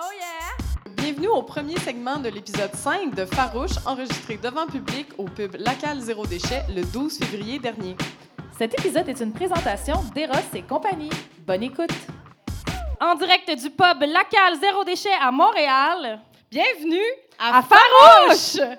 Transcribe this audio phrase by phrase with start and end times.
[0.00, 0.94] Oh yeah!
[0.94, 5.98] Bienvenue au premier segment de l'épisode 5 de Farouche, enregistré devant public au pub Local
[5.98, 7.96] Zéro Déchet le 12 février dernier.
[8.56, 11.10] Cet épisode est une présentation d'Eros et compagnie.
[11.44, 11.90] Bonne écoute!
[13.00, 17.02] En direct du pub Local Zéro Déchet à Montréal, Bienvenue
[17.40, 18.78] à Farouche!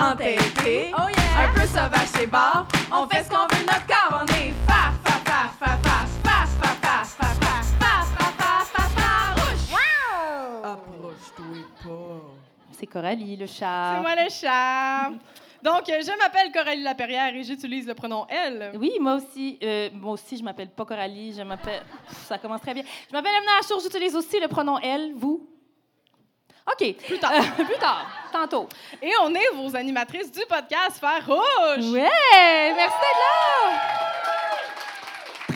[0.00, 1.44] Oh yeah!
[1.44, 4.92] Un peu sauvage chez bar, on fait ce qu'on veut notre corps, on est fa
[5.04, 9.74] fa fa fa fa fa fa fa fa fa fa fa fa fa farouche.
[10.64, 11.44] Approche-toi
[11.82, 12.20] pas.
[12.78, 13.98] C'est Coralie, le C'est chat.
[14.00, 15.10] moi le chat.
[15.60, 18.70] Donc, euh, je m'appelle Coralie Laperrière et j'utilise le pronom elle.
[18.78, 19.58] Oui, moi aussi.
[19.64, 21.82] euh, moi aussi, je m'appelle pas Coralie, je m'appelle.
[22.28, 22.84] Ça commence très bien.
[23.08, 25.47] Je m'appelle Emna Achour, j'utilise aussi le pronom elle, vous.
[26.72, 26.96] OK.
[27.06, 27.32] Plus tard.
[27.32, 28.68] Euh, plus tard, tantôt.
[29.02, 31.92] Et on est vos animatrices du podcast Farouche.
[31.92, 32.72] Ouais!
[32.74, 34.07] Merci d'être là!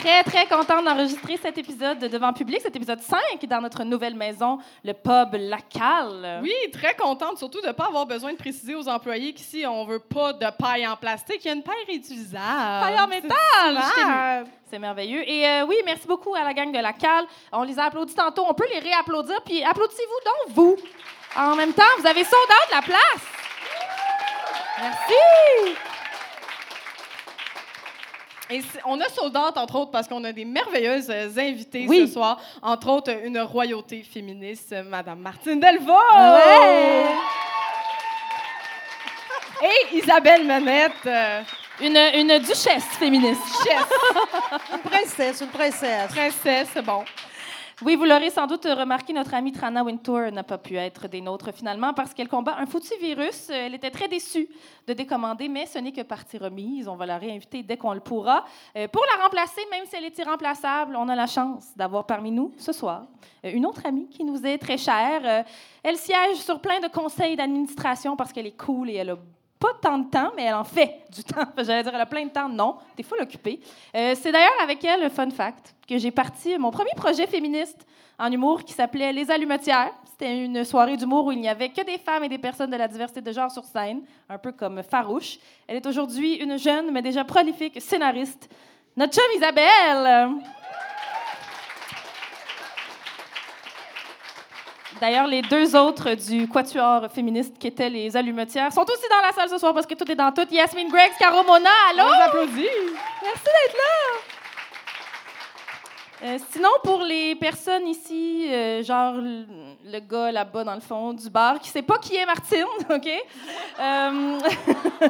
[0.03, 4.57] Très, très contente d'enregistrer cet épisode devant public, cet épisode 5 dans notre nouvelle maison,
[4.83, 6.41] le pub La Cale.
[6.43, 9.85] Oui, très contente, surtout de ne pas avoir besoin de préciser aux employés qu'ici, on
[9.85, 11.39] veut pas de paille en plastique.
[11.45, 12.85] Il y a une paille réutilisable.
[12.85, 14.45] Paille en métal!
[14.69, 15.23] C'est merveilleux.
[15.25, 17.23] Et euh, oui, merci beaucoup à la gang de La Cale.
[17.53, 18.43] On les a applaudis tantôt.
[18.49, 19.41] On peut les réapplaudir.
[19.45, 20.75] Puis applaudissez-vous donc, vous.
[21.37, 23.21] En même temps, vous avez sold out la place.
[24.81, 25.92] Merci.
[28.49, 32.07] Et on a sold out, entre autres, parce qu'on a des merveilleuses euh, invitées Oui.
[32.07, 32.39] ce soir.
[32.61, 35.93] Entre autres, une royauté féministe, Madame Martine Delvaux.
[36.13, 37.05] Ouais.
[39.63, 41.41] Et Isabelle Manette, euh,
[41.79, 43.41] Une, une duchesse féministe.
[43.63, 43.87] chef,
[44.73, 46.11] Une princesse, une princesse.
[46.11, 47.05] princesse, bon.
[47.81, 51.21] Oui, vous l'aurez sans doute remarqué, notre amie Trana Wintour n'a pas pu être des
[51.21, 53.49] nôtres finalement parce qu'elle combat un foutu virus.
[53.49, 54.47] Elle était très déçue
[54.87, 56.87] de décommander, mais ce n'est que partie remise.
[56.87, 58.45] On va la réinviter dès qu'on le pourra.
[58.75, 62.29] Euh, pour la remplacer, même si elle est irremplaçable, on a la chance d'avoir parmi
[62.29, 63.07] nous ce soir
[63.43, 65.21] euh, une autre amie qui nous est très chère.
[65.25, 65.43] Euh,
[65.81, 69.17] elle siège sur plein de conseils d'administration parce qu'elle est cool et elle a
[69.63, 71.45] pas tant de temps, mais elle en fait du temps.
[71.57, 72.49] J'allais dire, elle a plein de temps.
[72.49, 73.61] Non, t'es full occupée.
[73.95, 77.87] Euh, c'est d'ailleurs avec elle, fun fact, que j'ai parti mon premier projet féministe
[78.19, 79.93] en humour qui s'appelait Les Allumetières.
[80.03, 82.75] C'était une soirée d'humour où il n'y avait que des femmes et des personnes de
[82.75, 85.39] la diversité de genre sur scène, un peu comme Farouche.
[85.65, 88.49] Elle est aujourd'hui une jeune, mais déjà prolifique scénariste.
[88.97, 90.41] Notre chum Isabelle!
[94.99, 99.31] D'ailleurs, les deux autres du quatuor féministe qui étaient les allumetières sont aussi dans la
[99.33, 100.47] salle ce soir parce que tout est dans tout.
[100.51, 102.03] Yasmine Greggs, Caro Mona, allô?
[102.03, 102.67] On applaudit.
[103.21, 104.33] Merci d'être là.
[106.23, 111.29] Euh, sinon, pour les personnes ici, euh, genre le, gars là-bas dans le fond du
[111.29, 113.09] bar qui sait pas qui est Martine, OK?
[113.79, 114.39] Euh,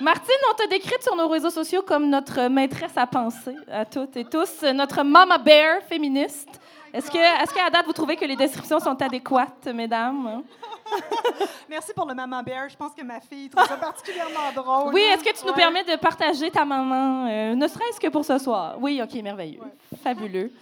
[0.00, 4.16] Martine, on t'a décrite sur nos réseaux sociaux comme notre maîtresse à penser, à toutes
[4.16, 6.60] et tous, notre mama bear féministe.
[6.92, 10.42] Est-ce que, est-ce qu'à date, vous trouvez que les descriptions sont adéquates, mesdames?
[11.68, 12.68] Merci pour le maman bear.
[12.68, 14.92] Je pense que ma fille trouve ça particulièrement drôle.
[14.94, 18.24] Oui, est-ce que tu nous permets de partager ta maman, euh, ne serait-ce que pour
[18.24, 18.76] ce soir?
[18.80, 19.60] Oui, OK, merveilleux.
[20.02, 20.52] Fabuleux.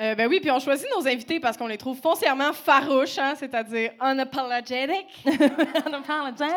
[0.00, 3.34] Euh, ben oui, puis on choisit nos invités parce qu'on les trouve foncièrement farouches, hein,
[3.36, 5.06] c'est-à-dire unapologetic.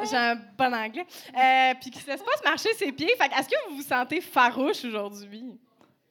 [0.10, 1.06] J'ai un bon anglais.
[1.38, 3.14] Euh, puis qui se laisse pas se marcher ses pieds.
[3.18, 5.60] Fait que est-ce que vous vous sentez farouche aujourd'hui?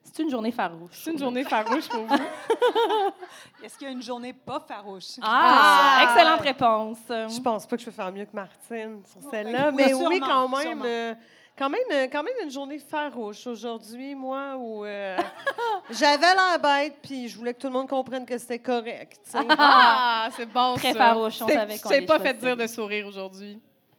[0.04, 0.90] C'est une journée farouche.
[1.04, 2.14] C'est une journée farouche pour vous?
[3.62, 5.18] Est-ce qu'il y a une journée pas farouche?
[5.22, 6.04] Ah, Ah!
[6.04, 6.98] excellente réponse.
[7.08, 10.08] Je pense pas que je peux faire mieux que Martine sur celle-là, Ben, mais sûrement,
[10.08, 11.14] oui, quand même, euh,
[11.56, 15.16] quand même, euh, quand même une journée farouche aujourd'hui, moi, où euh,
[15.90, 19.20] j'avais l'air bête, puis je voulais que tout le monde comprenne que c'était correct.
[19.48, 20.98] Ah, c'est bon Très ça.
[21.14, 23.58] farouche, on C'est- savait qu'on Je t'ai les pas fait dire de sourire aujourd'hui.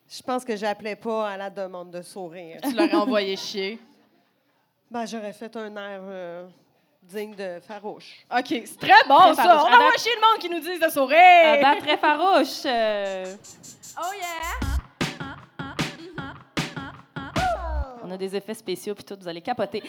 [0.10, 2.60] Je pense que j'appelais pas à la demande de sourire.
[2.62, 3.80] Tu l'aurais envoyé chier.
[4.94, 6.46] Ben, j'aurais fait un air euh,
[7.02, 8.26] digne de farouche.
[8.32, 9.44] OK, c'est très bon Très ça.
[9.44, 9.64] farouche.
[9.64, 11.18] On À envoie date- chier le monde qui nous disent de sourire.
[11.62, 12.62] ben, très farouche.
[12.66, 13.36] euh,
[13.98, 14.60] Oh yeah!
[18.04, 19.82] on a des effets spéciaux, puis tout, vous allez capoter.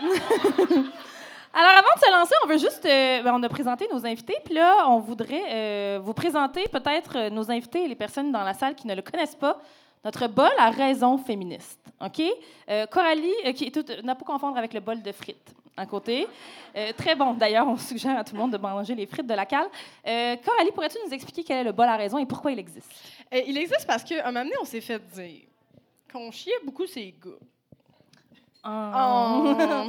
[0.00, 2.84] Alors, avant de se lancer, on veut juste.
[2.84, 7.16] euh, ben, on a présenté nos invités, puis là, on voudrait euh, vous présenter peut-être
[7.16, 9.58] euh, nos invités et les personnes dans la salle qui ne le connaissent pas.
[10.04, 11.80] Notre bol à raison féministe.
[12.00, 12.22] OK?
[12.70, 13.72] Euh, Coralie, euh, qui
[14.04, 16.26] n'a pas confondre avec le bol de frites à côté.
[16.76, 17.34] Euh, très bon.
[17.34, 19.68] D'ailleurs, on suggère à tout le monde de manger les frites de la cale.
[20.06, 22.90] Euh, Coralie, pourrais-tu nous expliquer quel est le bol à raison et pourquoi il existe?
[23.32, 25.42] Euh, il existe parce qu'à un moment donné, on s'est fait dire
[26.12, 27.30] qu'on chiait beaucoup ces gars.
[28.64, 29.88] Oh.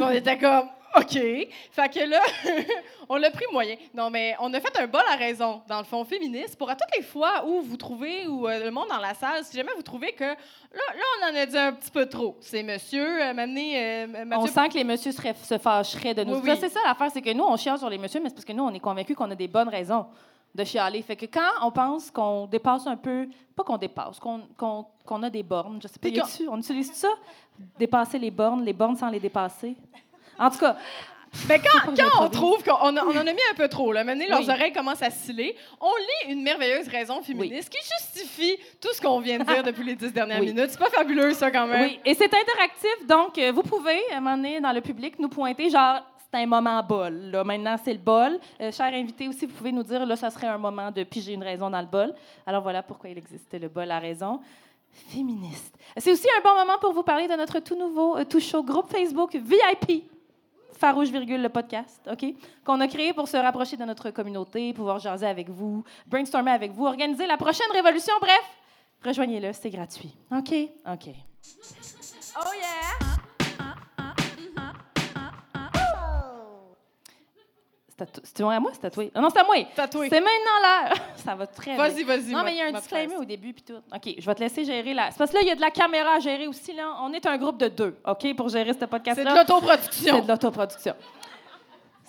[0.00, 1.12] On était comme, OK.
[1.12, 2.20] Fait que là,
[3.08, 3.76] on l'a pris moyen.
[3.94, 6.74] Non, mais on a fait un bol à raison, dans le fond, féministe, pour à
[6.76, 9.72] toutes les fois où vous trouvez, ou euh, le monde dans la salle, si jamais
[9.76, 10.34] vous trouvez que là,
[10.72, 12.36] là on en a dit un petit peu trop.
[12.40, 16.36] C'est monsieur, euh, m'amener, euh, On sent que les messieurs seraient- se fâcheraient de nous.
[16.36, 16.50] Oui.
[16.58, 18.52] C'est ça l'affaire, c'est que nous, on chiale sur les messieurs, mais c'est parce que
[18.52, 20.06] nous, on est convaincus qu'on a des bonnes raisons
[20.54, 21.02] de chialer.
[21.02, 25.42] Fait que quand on pense qu'on dépasse un peu, pas qu'on dépasse, qu'on a des
[25.42, 26.08] bornes, je sais pas,
[26.50, 27.08] on utilise ça?
[27.78, 29.76] Dépasser les bornes, les bornes sans les dépasser?
[30.38, 30.76] En tout cas,
[31.48, 31.92] Mais quand,
[32.24, 34.48] on trouve qu'on en a, on en a mis un peu trop, là, maintenant, leurs
[34.48, 35.90] oreilles commencent à sciller, on
[36.26, 39.94] lit une merveilleuse raison féministe qui justifie tout ce qu'on vient de dire depuis les
[39.94, 40.46] dix dernières Oui.
[40.54, 40.70] minutes.
[40.70, 41.82] C'est pas fabuleux, ça, quand même?
[41.82, 42.00] oui.
[42.04, 45.28] Et c'est interactif, donc euh, vous pouvez, à un moment donné, dans le public, nous
[45.28, 46.00] pointer, genre,
[46.30, 47.14] c'est un moment bol.
[47.30, 47.42] Là.
[47.44, 48.38] Maintenant, c'est le bol.
[48.60, 51.32] Euh, cher invité aussi, vous pouvez nous dire, là, ça serait un moment de piger
[51.32, 52.14] une raison dans le bol.
[52.46, 54.40] Alors voilà pourquoi il existe le bol à raison.
[55.10, 55.74] Féministe.
[55.96, 58.62] C'est aussi un bon moment pour vous parler de notre tout nouveau, euh, tout chaud
[58.62, 60.04] groupe Facebook VIP.
[60.78, 62.24] Farouche, virgule, le podcast, OK?
[62.64, 66.70] Qu'on a créé pour se rapprocher de notre communauté, pouvoir jaser avec vous, brainstormer avec
[66.70, 68.14] vous, organiser la prochaine révolution.
[68.20, 68.44] Bref,
[69.04, 70.14] rejoignez-le, c'est gratuit.
[70.30, 70.54] OK?
[70.86, 71.14] OK.
[72.36, 73.17] Oh yeah!
[77.98, 79.10] C'est C'est à moi, c'est tatoué.
[79.14, 79.56] Ah non, c'est à moi.
[79.74, 80.08] Tatoué.
[80.08, 80.96] C'est maintenant l'heure.
[81.16, 81.88] Ça va très bien.
[81.88, 82.30] Vas-y, vas-y.
[82.32, 83.74] Non, mais il y a un disclaimer au début puis tout.
[83.94, 85.10] OK, je vais te laisser gérer la.
[85.10, 86.72] C'est parce que là, il y a de la caméra à gérer aussi.
[86.74, 86.96] Là.
[87.02, 89.32] On est un groupe de deux, OK, pour gérer ce C'est podcast-là.
[89.32, 90.16] de l'autoproduction.
[90.16, 90.94] C'est de l'autoproduction.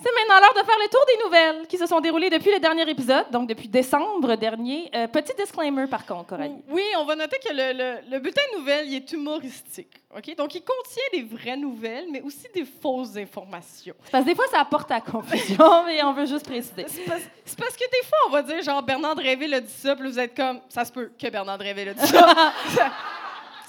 [0.01, 2.59] C'est maintenant l'heure de faire le tour des nouvelles qui se sont déroulées depuis le
[2.59, 4.89] dernier épisode, donc depuis décembre dernier.
[4.95, 6.63] Euh, petit disclaimer, par contre, Coralie.
[6.69, 9.91] Oui, on va noter que le, le, le bulletin de nouvelles il est humoristique.
[10.15, 10.35] OK?
[10.37, 13.93] Donc, il contient des vraies nouvelles, mais aussi des fausses informations.
[14.11, 16.85] Parce que des fois, ça apporte à confusion, mais on veut juste préciser.
[16.87, 20.07] C'est parce, que des fois, on va dire, genre, Bernard Dréville a dit ça, puis
[20.09, 22.53] vous êtes comme, ça se peut que Bernard Dréville a dit ça.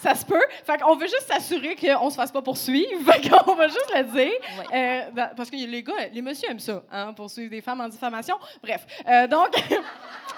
[0.00, 0.42] ça, se peut.
[0.64, 3.00] Fait qu'on veut juste s'assurer qu'on se fasse pas poursuivre.
[3.12, 4.32] Fait qu'on va juste le dire.
[4.72, 7.88] Euh, ben, parce que les gars, les messieurs aiment ça, hein, poursuivre des femmes en
[7.88, 8.36] diffamation.
[8.62, 8.86] Bref.
[9.08, 9.48] Euh, donc,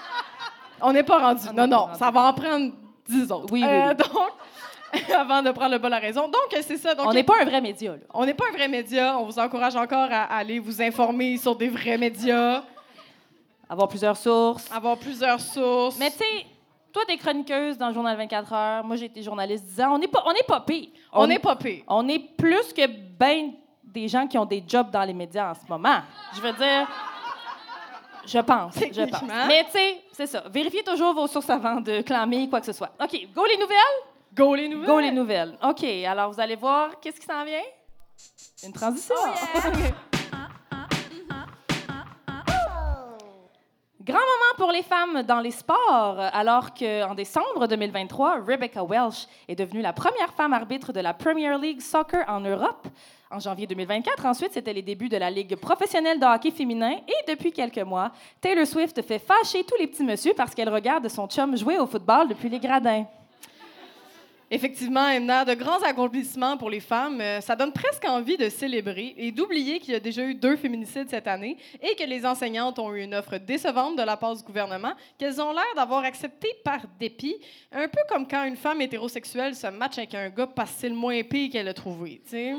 [0.81, 1.43] on n'est pas rendu.
[1.49, 2.73] On non, non, ça va en prendre
[3.07, 3.51] dix autres.
[3.51, 3.93] Oui, oui, Euh.
[3.93, 4.31] Donc,
[5.15, 6.27] avant de prendre le bol à raison.
[6.27, 6.93] Donc, c'est ça.
[6.93, 7.97] Donc, on n'est pas un vrai média, là.
[8.13, 9.17] on n'est pas un vrai média.
[9.17, 12.63] On vous encourage encore à aller vous informer sur des vrais médias,
[13.69, 14.69] Avoir plusieurs sources.
[14.71, 15.97] avoir plusieurs sources.
[15.97, 16.45] Mais tu sais,
[16.93, 18.83] toi, t'es chroniqueuse dans le journal 24 heures.
[18.83, 19.95] Moi, j'ai été journaliste 10 ans.
[19.95, 20.89] On n'est pas, on n'est pas pire.
[21.11, 21.83] on n'est pas pire.
[21.87, 23.51] On est plus que ben
[23.83, 26.01] des gens qui ont des jobs dans les médias en ce moment.
[26.35, 26.87] Je veux dire,
[28.25, 29.47] je pense, je pense.
[29.47, 30.43] Mais tu sais, c'est ça.
[30.51, 32.91] Vérifiez toujours vos sources avant de clamer quoi que ce soit.
[33.01, 33.77] OK, go les nouvelles?
[34.33, 34.87] Go les nouvelles.
[34.87, 35.57] Go les nouvelles.
[35.63, 37.61] OK, alors vous allez voir, qu'est-ce qui s'en vient?
[38.63, 39.15] Une transition.
[44.05, 49.55] Grand moment pour les femmes dans les sports, alors qu'en décembre 2023, Rebecca Welsh est
[49.55, 52.85] devenue la première femme arbitre de la Premier League Soccer en Europe.
[53.31, 57.31] En janvier 2024, ensuite, c'était les débuts de la Ligue professionnelle de hockey féminin et
[57.31, 58.11] depuis quelques mois,
[58.41, 61.85] Taylor Swift fait fâcher tous les petits messieurs parce qu'elle regarde son chum jouer au
[61.85, 63.05] football depuis les gradins.
[64.53, 67.19] Effectivement, Emna, de grands accomplissements pour les femmes.
[67.19, 70.57] Euh, ça donne presque envie de célébrer et d'oublier qu'il y a déjà eu deux
[70.57, 74.35] féminicides cette année et que les enseignantes ont eu une offre décevante de la part
[74.35, 77.35] du gouvernement qu'elles ont l'air d'avoir accepté par dépit.
[77.71, 80.89] Un peu comme quand une femme hétérosexuelle se match avec un gars parce que c'est
[80.89, 82.53] le moins pire qu'elle a trouvé, tu sais.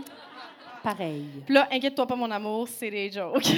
[0.83, 1.27] Pareil.
[1.47, 3.53] Puis là, inquiète-toi pas, mon amour, c'est des jokes.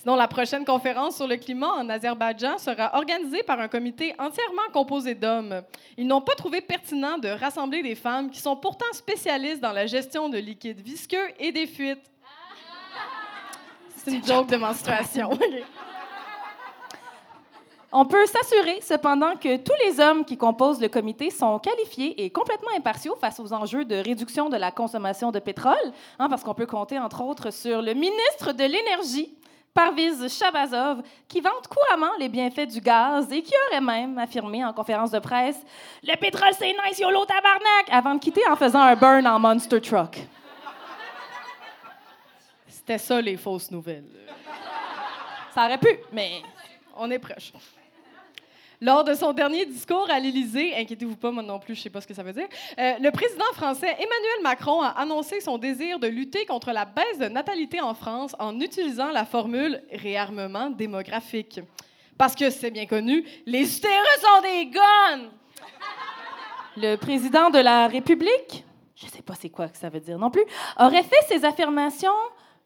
[0.00, 4.62] Sinon, la prochaine conférence sur le climat en Azerbaïdjan sera organisée par un comité entièrement
[4.72, 5.60] composé d'hommes.
[5.98, 9.84] Ils n'ont pas trouvé pertinent de rassembler des femmes qui sont pourtant spécialistes dans la
[9.84, 12.00] gestion de liquides visqueux et des fuites.
[13.94, 15.32] C'est une joke de menstruation.
[17.92, 22.30] On peut s'assurer cependant que tous les hommes qui composent le comité sont qualifiés et
[22.30, 25.76] complètement impartiaux face aux enjeux de réduction de la consommation de pétrole,
[26.18, 29.34] hein, parce qu'on peut compter entre autres sur le ministre de l'Énergie,
[29.72, 34.72] Parviz Shabazov, qui vante couramment les bienfaits du gaz et qui aurait même affirmé en
[34.72, 35.60] conférence de presse
[36.02, 39.80] Le pétrole, c'est nice, yolo tabarnak avant de quitter en faisant un burn en monster
[39.80, 40.18] truck.
[42.66, 44.10] C'était ça, les fausses nouvelles.
[45.54, 46.42] Ça aurait pu, mais
[46.96, 47.52] On est proche.
[48.82, 52.00] Lors de son dernier discours à l'Élysée, inquiétez-vous pas, moi non plus, je sais pas
[52.00, 55.98] ce que ça veut dire, euh, le président français Emmanuel Macron a annoncé son désir
[55.98, 61.60] de lutter contre la baisse de natalité en France en utilisant la formule réarmement démographique.
[62.16, 65.30] Parce que c'est bien connu, les utérus sont des guns!
[66.78, 68.64] Le président de la République,
[68.96, 70.44] je sais pas c'est quoi que ça veut dire non plus,
[70.78, 72.08] aurait fait ces affirmations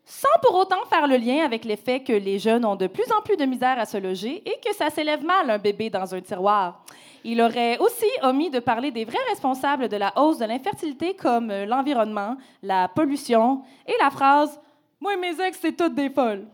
[0.07, 3.23] sans pour autant faire le lien avec l'effet que les jeunes ont de plus en
[3.23, 6.21] plus de misère à se loger et que ça s'élève mal un bébé dans un
[6.21, 6.85] tiroir.
[7.25, 11.51] Il aurait aussi omis de parler des vrais responsables de la hausse de l'infertilité comme
[11.51, 14.61] euh, l'environnement, la pollution et la phrase
[15.01, 16.45] Moi et mes ex, c'est toutes des folles.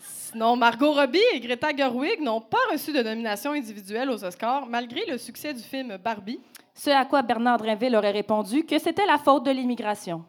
[0.00, 5.04] Sinon, Margot Robbie et Greta Gerwig n'ont pas reçu de nomination individuelle aux Oscars, malgré
[5.04, 6.40] le succès du film Barbie.
[6.72, 10.24] Ce à quoi Bernard Drinville aurait répondu que c'était la faute de l'immigration.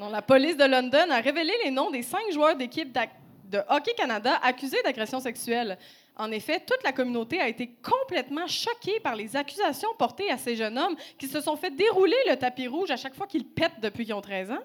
[0.00, 2.96] La police de London a révélé les noms des cinq joueurs d'équipe
[3.44, 5.76] de Hockey Canada accusés d'agression sexuelle.
[6.16, 10.54] En effet, toute la communauté a été complètement choquée par les accusations portées à ces
[10.54, 13.80] jeunes hommes qui se sont fait dérouler le tapis rouge à chaque fois qu'ils pètent
[13.82, 14.62] depuis qu'ils ont 13 ans.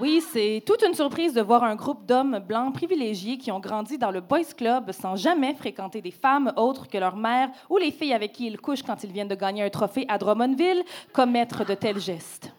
[0.00, 3.98] Oui, c'est toute une surprise de voir un groupe d'hommes blancs privilégiés qui ont grandi
[3.98, 7.90] dans le Boys Club sans jamais fréquenter des femmes autres que leur mère ou les
[7.92, 11.64] filles avec qui ils couchent quand ils viennent de gagner un trophée à Drummondville commettre
[11.64, 12.52] de tels gestes.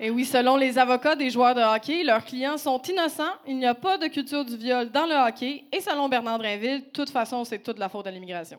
[0.00, 3.34] Et oui, selon les avocats des joueurs de hockey, leurs clients sont innocents.
[3.48, 5.64] Il n'y a pas de culture du viol dans le hockey.
[5.72, 8.58] Et selon Bernard Drinville, de toute façon, c'est toute la faute de l'immigration.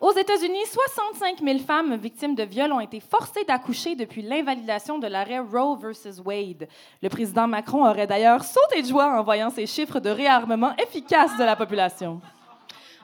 [0.00, 5.08] Aux États-Unis, 65 000 femmes victimes de viol ont été forcées d'accoucher depuis l'invalidation de
[5.08, 6.68] l'arrêt Roe versus Wade.
[7.02, 11.36] Le président Macron aurait d'ailleurs sauté de joie en voyant ces chiffres de réarmement efficace
[11.36, 12.20] de la population.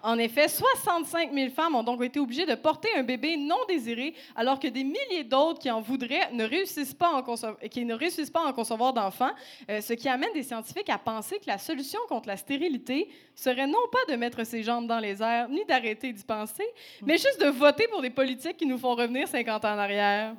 [0.06, 4.14] En effet, 65 000 femmes ont donc été obligées de porter un bébé non désiré,
[4.36, 7.84] alors que des milliers d'autres qui en voudraient ne réussissent pas à en concevoir, qui
[7.84, 9.32] ne réussissent pas à en concevoir d'enfants,
[9.68, 13.66] euh, ce qui amène des scientifiques à penser que la solution contre la stérilité serait
[13.66, 16.66] non pas de mettre ses jambes dans les airs, ni d'arrêter d'y penser,
[17.02, 20.36] mais juste de voter pour des politiques qui nous font revenir 50 ans en arrière.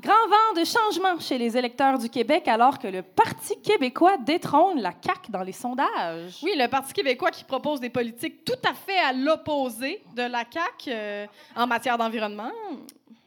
[0.00, 4.80] Grand vent de changement chez les électeurs du Québec alors que le Parti québécois détrône
[4.80, 6.38] la CAQ dans les sondages.
[6.44, 10.44] Oui, le Parti québécois qui propose des politiques tout à fait à l'opposé de la
[10.48, 11.26] CAQ euh,
[11.56, 12.52] en matière d'environnement.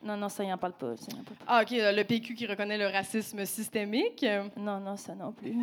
[0.02, 0.96] Non, non, ça y en parle pas.
[0.96, 1.46] Ça en parle pas.
[1.46, 4.26] Ah, OK, le PQ qui reconnaît le racisme systémique.
[4.56, 5.54] Non, non, ça non plus.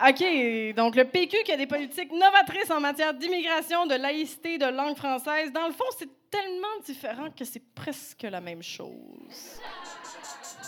[0.00, 4.66] OK, donc le PQ qui a des politiques novatrices en matière d'immigration, de laïcité, de
[4.66, 5.52] langue française.
[5.52, 9.60] Dans le fond, c'est tellement différent que c'est presque la même chose.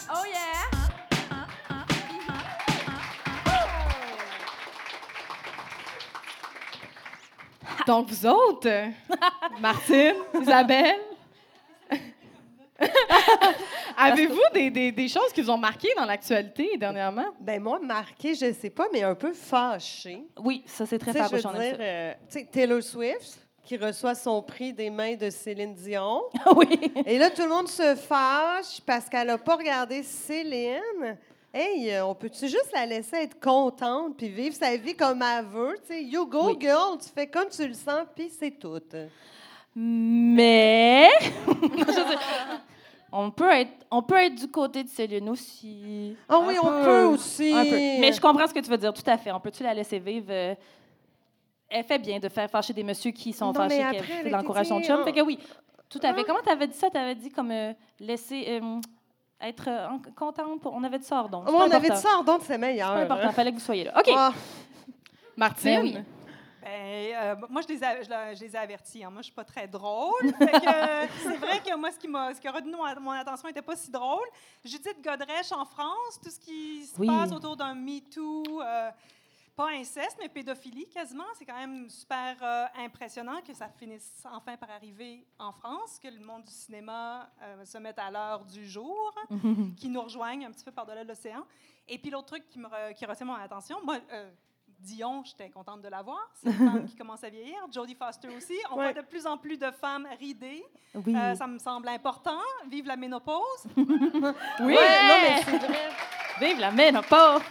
[0.08, 0.86] Oh yeah!
[7.86, 8.90] Donc, vous autres,
[9.60, 10.96] Martine, Isabelle,
[13.96, 17.26] avez-vous des, des- des choses qui vous ont marqué dans l'actualité dernièrement?
[17.40, 20.22] Ben moi, marqué, je sais pas, mais un peu fâché.
[20.42, 24.14] Oui, ça c'est très sais, je veux dire, euh, tu sais, Taylor Swift, qui reçoit
[24.14, 26.22] son prix des mains de Céline Dion.
[26.44, 26.52] ça.
[26.56, 26.68] oui.
[27.04, 31.16] Et là, tout le monde se fâche parce qu'elle n'a pas regardé Céline.
[31.52, 35.46] Hey, euh, on peut-tu juste la laisser être contente puis vivre sa vie comme elle
[35.46, 35.74] veut?
[35.88, 36.56] Tu sais, you go, Oui.
[36.60, 38.78] girl, tu fais comme tu le sens, puis c'est tout.
[39.78, 41.08] Mais
[43.12, 46.16] on peut être on peut être du côté de Céline aussi.
[46.28, 46.82] Ah oui, on peu.
[46.84, 47.52] peut aussi.
[47.52, 47.70] Un peu.
[47.76, 49.30] Mais je comprends ce que tu veux dire, tout à fait.
[49.32, 50.54] On peut-tu la laisser vivre euh,
[51.68, 54.26] Elle fait bien de faire fâcher des messieurs qui sont Non, mais fâchés après, qu'elle
[54.28, 55.00] elle a encourage son chum.
[55.00, 55.38] euh, Fait que oui,
[55.88, 56.20] tout à fait.
[56.20, 56.24] Hein?
[56.26, 56.88] Comment tu avais dit ça?
[56.90, 58.80] Tu avais dit comme euh, laisser euh,
[59.40, 60.60] être euh, en- contente.
[60.60, 60.72] Pour...
[60.74, 61.44] On avait dit ça hors d'onde.
[61.46, 62.08] C'est Oh, pas on avait dit important.
[62.18, 62.88] ça, donc c'est meilleur.
[62.98, 63.32] C'est pas important.
[63.32, 63.92] Fallait que vous soyez là.
[63.98, 64.10] OK.
[64.16, 64.32] Ah,
[65.36, 65.70] Martine?
[65.74, 65.96] Ben oui.
[66.66, 69.04] Ben, euh, moi, je les, ai, je, les ai avertis.
[69.04, 69.10] hein.
[69.10, 70.12] Moi, je suis pas très drôle.
[70.24, 73.46] Euh, c'est vrai que moi, ce qui, m'a, ce qui a retenu mon, mon attention
[73.46, 74.26] n'était pas si drôle.
[74.64, 77.06] Judith Godrèche en France, tout ce qui se Oui.
[77.06, 78.90] passe autour d'un MeToo, euh,
[79.54, 84.56] pas inceste, mais pédophilie quasiment, c'est quand même super euh, impressionnant que ça finisse enfin
[84.56, 87.30] par arriver en France, que le monde du cinéma
[87.64, 89.14] se mette à l'heure du jour
[89.78, 91.46] qui nous rejoignent un petit peu par-delà l'océan.
[91.88, 93.98] Et puis l'autre truc qui, me re- qui retient mon attention, moi,
[94.80, 96.28] Dion, j'étais contente de la voir.
[96.34, 97.56] C'est une femme qui commence à vieillir.
[97.72, 98.54] Jodie Foster aussi.
[98.70, 98.92] On Ouais.
[98.92, 100.64] voit de plus en plus de femmes ridées.
[100.94, 101.14] Oui.
[101.16, 102.38] Euh, ça me semble important.
[102.70, 103.40] Vive la ménopause.
[103.76, 103.84] oui.
[103.86, 105.88] ouais, non, mais c'est vrai.
[106.40, 107.42] Vive la ménopause!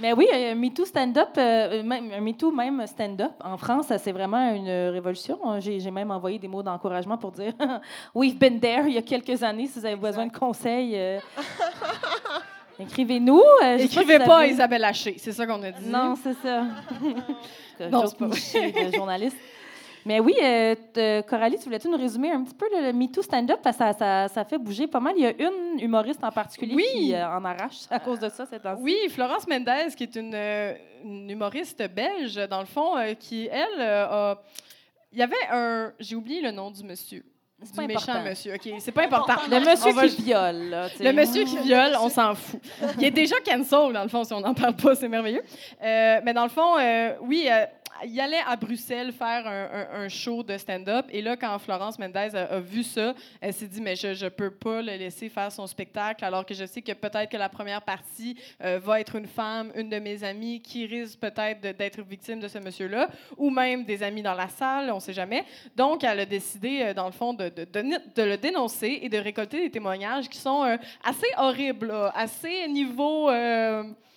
[0.00, 4.12] Mais oui, un MeToo stand-up, euh, même, un MeToo même stand-up, en France, ça, c'est
[4.12, 5.38] vraiment une révolution.
[5.60, 7.52] J'ai j'ai même envoyé des mots d'encouragement pour dire
[8.14, 9.66] «We've been there» il y a quelques années.
[9.66, 11.18] Si vous avez besoin de conseils, euh,
[12.80, 13.42] écrivez-nous.
[13.64, 15.88] Euh, Écrivez pas Isabelle Haché, c'est ça qu'on a dit.
[15.88, 16.64] Non, c'est ça.
[17.90, 19.36] Non, c'est pas de journaliste.
[20.04, 23.22] Mais oui, euh, t- Coralie, tu voulais-tu nous résumer un petit peu le, le MeToo
[23.22, 23.60] stand-up?
[23.62, 25.14] Parce que ça, ça, ça fait bouger pas mal.
[25.16, 26.84] Il y a une humoriste en particulier Oui.
[26.92, 30.14] qui euh, en arrache à cause de ça cette temps Oui, Florence Mendez, qui est
[30.16, 34.42] une, euh, une humoriste belge, dans le fond, euh, qui, elle, euh, a...
[35.12, 35.92] Il y avait un...
[35.98, 37.24] J'ai oublié le nom du monsieur.
[37.62, 38.22] C'est Du pas méchant important.
[38.30, 38.54] monsieur.
[38.54, 39.34] OK, c'est pas important.
[39.50, 40.70] Le monsieur qui viole.
[40.70, 40.88] là.
[40.98, 42.60] Le monsieur qui viole, on s'en fout.
[42.98, 45.42] Il est déjà cancel, dans le fond, si on n'en parle pas, c'est merveilleux.
[45.82, 47.66] Euh, mais dans le fond, euh, oui, euh,
[48.04, 51.06] il allait à Bruxelles faire un, show de stand-up.
[51.10, 54.50] Et là, quand Florence Mendez a, vu ça, elle s'est dit, mais je ne peux
[54.50, 57.82] pas le laisser faire son spectacle, alors que je sais que peut-être que la première
[57.82, 62.40] partie euh, va être une femme, une de mes amies, qui risque peut-être d'être victime
[62.40, 65.44] de ce monsieur-là, ou même des amis dans la salle, on ne sait jamais.
[65.76, 67.52] Donc, elle a décidé, euh, dans le fond, de,
[68.16, 73.30] le dénoncer et de récolter des témoignages qui sont euh, assez horribles, assez niveau...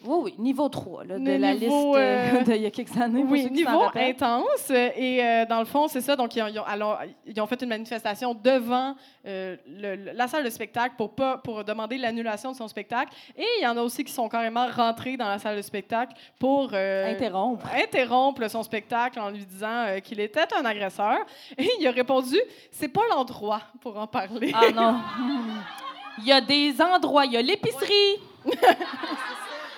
[0.05, 2.71] Oui, oui, niveau 3 là, de Le la niveau, liste euh, euh, d'il y a
[2.71, 3.23] quelques années.
[3.27, 4.69] Oui, niveau intense.
[4.69, 6.15] Et euh, dans le fond, c'est ça.
[6.15, 8.95] Donc, ils ont, ils ont- alors, ils ont fait une manifestation devant
[9.25, 13.13] euh, le- la salle de spectacle pour, pas, pour demander l'annulation de son spectacle.
[13.37, 16.13] Et il y en a aussi qui sont carrément rentrés dans la salle de spectacle
[16.37, 17.65] pour euh, Interrompre.
[17.73, 21.17] interrompre son spectacle en lui disant qu'il était un agresseur.
[21.57, 22.37] Et il a répondu
[22.71, 24.51] c'est pas l'endroit pour en parler.
[24.53, 24.95] Ah non.
[26.19, 28.19] Il y a des endroits, il y a l'épicerie.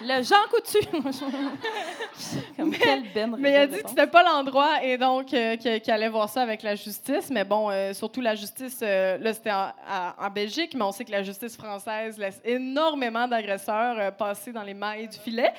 [0.07, 0.85] Le Jean Coutu.
[2.57, 5.91] Comme quelle benne Mais il a dit que c'était pas l'endroit et donc euh, qu'il
[5.91, 7.29] allait voir ça avec la justice.
[7.31, 9.71] Mais bon, euh, surtout la justice, euh, là c'était en,
[10.19, 14.75] en Belgique, mais on sait que la justice française laisse énormément d'agresseurs passer dans les
[14.75, 15.51] mailles du filet.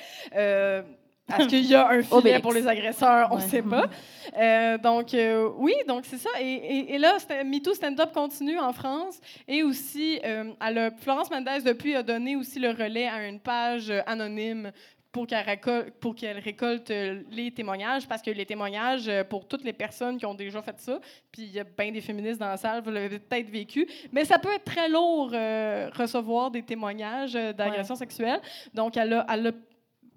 [1.37, 3.29] Est-ce qu'il y a un filet pour les agresseurs?
[3.31, 3.47] On ne Ouais.
[3.47, 3.85] sait pas.
[4.37, 6.29] Euh, donc, euh, oui, donc c'est ça.
[6.39, 9.19] Et, et- et là, MeToo Stand-Up continue en France.
[9.47, 13.39] Et aussi, euh, elle a- Florence Mendes, depuis, a donné aussi le relais à une
[13.39, 14.71] page anonyme
[15.13, 16.89] pour qu'elle récolte, pour qu'elle récolte
[17.31, 20.99] les témoignages, parce que les témoignages, pour toutes les personnes qui ont déjà fait ça,
[21.31, 24.25] puis il y a bien des féministes dans la salle, vous l'avez peut-être vécu, mais
[24.25, 28.41] ça peut être très lourd euh, recevoir des témoignages euh, d'agression sexuelle.
[28.75, 29.51] Donc, elle a, elle a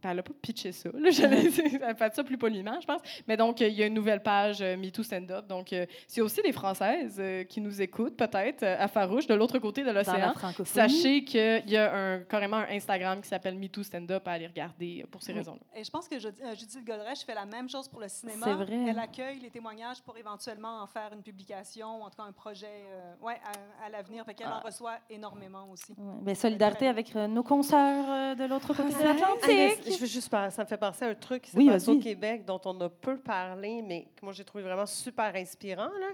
[0.09, 0.89] elle n'a pas pitché ça.
[0.95, 3.01] Là, elle a fait ça plus poliment, je pense.
[3.29, 5.47] Mais donc, euh, il y a une nouvelle page euh, MeToo Stand Up.
[5.47, 9.35] Donc, euh, c'est aussi des Françaises euh, qui nous écoutent, peut-être, euh, à Farouche, de
[9.35, 10.33] l'autre côté de l'océan.
[10.65, 14.47] Sachez qu'il y a un, carrément un Instagram qui s'appelle MeToo Stand Up à aller
[14.47, 15.39] regarder euh, pour ces Oui.
[15.39, 15.61] raisons-là.
[15.81, 18.47] Et je pense que Judi- euh, Judith Godrèche fait la même chose pour le cinéma.
[18.47, 18.79] C'est vrai.
[18.89, 22.33] Elle accueille les témoignages pour éventuellement en faire une publication, ou en tout cas un
[22.33, 24.25] projet euh, ouais, à, à l'avenir.
[24.25, 24.61] Fait qu'elle Ah.
[24.63, 25.93] en reçoit énormément aussi.
[25.99, 29.90] Ouais, ben, solidarité avec euh, nos consoeurs euh, de l'autre côté de Ah, mais l'Atlantique.
[29.91, 31.99] Je veux juste ça me fait penser à un truc qui s'est Oui, passé au.
[31.99, 35.89] Québec dont on a peu parlé, mais que moi j'ai trouvé vraiment super inspirant.
[35.89, 36.11] Là.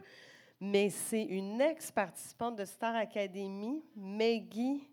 [0.61, 4.89] Mais c'est une ex-participante de Star Academy, Maggie,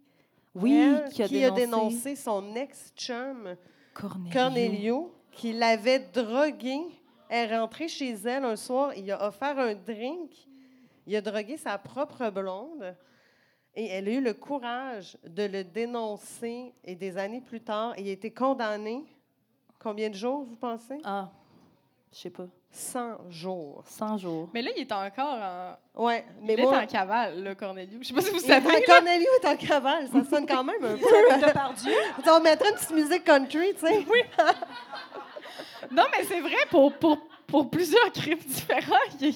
[0.53, 3.55] Oui, elle, qui a dénoncé, dénoncé son ex-chum
[3.93, 4.31] Cornelio.
[4.33, 6.79] Cornelio, qui l'avait drogué.
[7.29, 10.31] Elle est rentrée chez elle un soir, il a offert un drink,
[11.07, 12.95] il a drogué sa propre blonde.
[13.75, 16.73] Et elle a eu le courage de le dénoncer.
[16.83, 19.03] Et des années plus tard, il a été condamné.
[19.79, 20.99] Combien de jours, vous pensez?
[21.03, 21.29] Ah,
[22.11, 22.45] je sais pas.
[22.71, 23.83] 100 jours.
[23.85, 24.49] 100 jours.
[24.53, 25.37] Mais là, il est encore
[25.95, 27.99] en, Ouais, mais il est en cavale, là, Cornelius.
[28.01, 28.83] Je sais pas si vous savez.
[28.83, 31.47] Cornelio est en cavale, ça sonne quand même un peu.
[31.47, 31.93] De par Dieu.
[32.27, 34.05] On mettrait une petite musique country, tu sais.
[34.09, 34.19] Oui.
[35.91, 37.17] Non, mais c'est vrai, pour, pour,
[37.53, 39.29] pour plusieurs crimes différents, il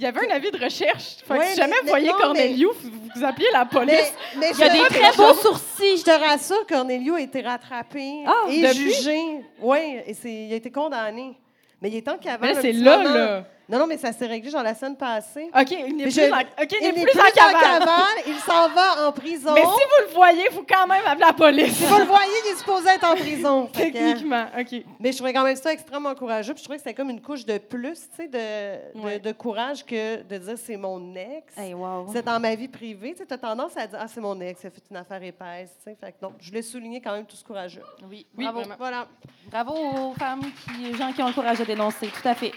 [0.00, 1.18] y, avait un avis de recherche.
[1.24, 2.76] Fait que si jamais mais- vous voyez mais- Cornelius,
[3.14, 4.12] vous, appelez la police.
[4.36, 5.96] Mais, mais Il y a des très beaux sourcils.
[5.98, 8.92] Je te rassure, Cornelio a été rattrapé Ah, et depuis?
[8.92, 9.20] jugé.
[9.60, 11.38] Oui, et c'est- il a été condamné.
[11.80, 12.04] Mais il est.
[12.40, 13.44] Mais un c'est là, là.
[13.68, 15.48] Non, non, mais ça s'est réglé genre la semaine passée.
[15.58, 17.88] OK, il n'est plus, je- en, il Il n'est n'est plus, en cavale.
[18.26, 19.54] il s'en va en prison.
[19.54, 21.76] Mais si vous le voyez, il faut quand même appeler la police.
[21.76, 23.66] Si vous le voyez, il est supposé être en prison.
[23.72, 24.82] Techniquement, OK.
[25.00, 26.52] mais je trouvais quand même ça extrêmement courageux.
[26.54, 29.18] Puis je trouvais que c'était comme une couche de plus, tu sais, de, de, Ouais.
[29.18, 31.56] de courage que de dire c'est mon ex.
[31.56, 32.06] Hey, wow.
[32.12, 33.14] C'est dans ma vie privée.
[33.16, 35.70] Tu as tendance à dire Ah, c'est mon ex, il a fait une affaire épaisse.
[35.78, 35.96] tu sais.
[36.00, 37.82] Fait que non, je voulais souligner quand même tout ce courageux.
[38.10, 38.58] Oui, Oui, bravo.
[38.60, 38.74] vraiment.
[38.78, 39.06] Voilà.
[39.50, 42.08] Bravo aux femmes, qui, gens qui ont le courage de dénoncer.
[42.08, 42.52] Tout à fait.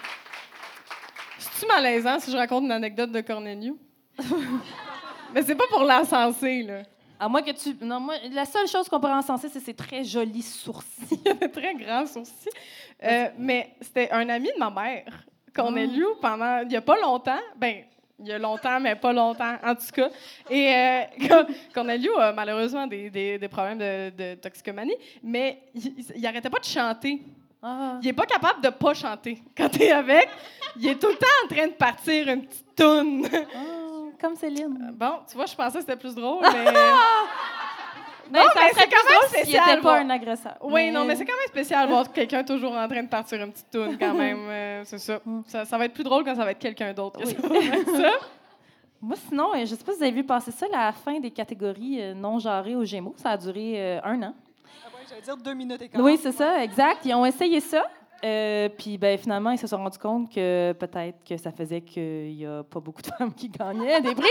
[1.56, 3.76] C'est-tu malaisant si je raconte une anecdote de Cornelius?
[5.34, 6.82] Mais c'est pas pour l'encenser, là.
[7.20, 7.76] À moins que tu.
[7.82, 11.20] Non, moi, la seule chose qu'on pourrait encenser, c'est ses très jolis sourcils.
[11.26, 12.50] Il avait très grand sourcils.
[13.04, 15.06] Euh, mais c'était un ami de ma mère,
[15.54, 16.62] Cornelius, pendant.
[16.66, 17.40] Il y a pas longtemps.
[17.56, 17.84] Ben,
[18.20, 20.10] il y a longtemps, mais pas longtemps, en tout cas.
[20.50, 25.86] Et euh, Cor- Cornelius a malheureusement des, des- des problèmes de, de toxicomanie, mais il,
[25.98, 27.22] il- il arrêtait pas de chanter.
[27.68, 27.98] Ah.
[28.02, 29.42] Il est pas capable de pas chanter.
[29.58, 30.30] Quand tu es avec,
[30.78, 33.28] il est tout le temps en train de partir une petite toune.
[33.34, 34.92] Ah, comme Céline.
[34.94, 36.72] Bon, tu vois, je pensais que c'était plus drôle, mais.
[38.32, 39.96] Non, ça mais c'est quand même spécial, n'était pas voir.
[39.98, 40.56] un agresseur.
[40.62, 43.42] Oui, non, mais c'est quand même spécial de voir quelqu'un toujours en train de partir
[43.44, 44.48] une petite toune, quand même.
[44.50, 45.20] euh, c'est ça.
[45.26, 45.42] Mm.
[45.48, 45.66] ça.
[45.66, 47.20] Ça va être plus drôle quand ça va être quelqu'un d'autre.
[47.20, 47.72] que Oui.
[48.02, 48.12] ça.
[49.02, 51.20] Moi, sinon, euh, je ne sais pas si vous avez vu passer ça, la fin
[51.20, 53.14] des catégories euh, non genrées aux Gémeaux.
[53.18, 54.34] Ça a duré euh, un an.
[55.10, 56.02] J'allais dire deux minutes et quart.
[56.02, 57.00] Oui, c'est ça, exact.
[57.06, 57.84] Ils ont essayé ça.
[58.24, 62.36] euh, puis ben, finalement, ils se sont rendus compte que peut-être que ça faisait qu'il
[62.36, 64.30] n'y a pas beaucoup de femmes qui gagnaient des prix.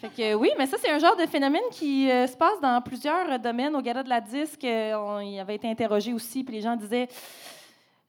[0.00, 2.80] Fait que oui, mais ça, c'est un genre de phénomène qui euh, se passe dans
[2.82, 3.74] plusieurs domaines.
[3.74, 6.76] Au Gala de la Disque, euh, on, il avait été interrogé aussi, puis les gens
[6.76, 7.08] disaient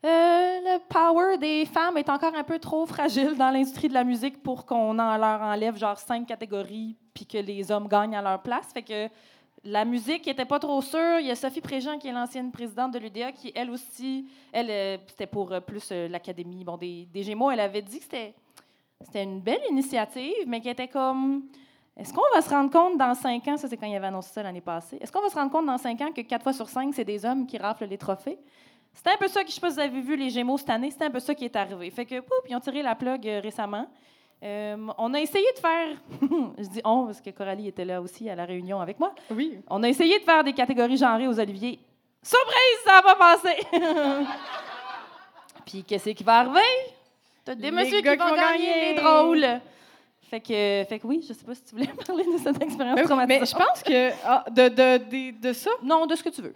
[0.04, 4.04] Euh, le power des femmes est encore un peu trop fragile dans l'industrie de la
[4.04, 8.22] musique pour qu'on en leur enlève genre cinq catégories puis que les hommes gagnent à
[8.22, 8.68] leur place.
[8.72, 9.08] Fait que
[9.66, 11.20] la musique n'était pas trop sûre.
[11.20, 14.70] Il y a Sophie Préjean, qui est l'ancienne présidente de l'UDA, qui, elle aussi, elle,
[14.70, 17.50] euh, c'était pour euh, plus euh, l'Académie bon, des, Gémeaux.
[17.50, 18.36] Elle avait dit que c'était,
[19.02, 21.46] c'était une belle initiative, mais qui était comme.
[21.98, 24.30] Est-ce qu'on va se rendre compte dans cinq ans, ça c'est quand il avait annoncé
[24.34, 26.52] ça l'année passée, est-ce qu'on va se rendre compte dans cinq ans que quatre fois
[26.52, 28.38] sur cinq, c'est des hommes qui raflent les trophées?
[28.94, 30.70] C'était un peu ça, qui, je sais pas si vous avez vu les Gémeaux cette
[30.70, 31.90] année, c'était un peu ça qui est arrivé.
[31.92, 33.88] Fait que, pouf, ils ont tiré la plug récemment.
[34.44, 35.98] Euh, on a essayé de faire,
[36.58, 39.14] je dis on parce que Coralie était là aussi à la réunion avec moi.
[39.32, 39.58] Oui.
[39.70, 41.80] On a essayé de faire des catégories genrées aux Oliviers.
[42.22, 43.56] Surprise, ça n'a pas passé.
[45.66, 46.60] Puis qu'est-ce qui va arriver?
[47.44, 49.46] T'as des messieurs qui vont gagner, les drôles.
[50.30, 52.96] Fait que, fait que oui, je sais pas si tu voulais parler de cette expérience
[52.96, 53.40] Mais, traumatisante.
[53.42, 56.42] mais je pense que ah, de, de, de, de ça, Non, de ce que tu
[56.42, 56.56] veux.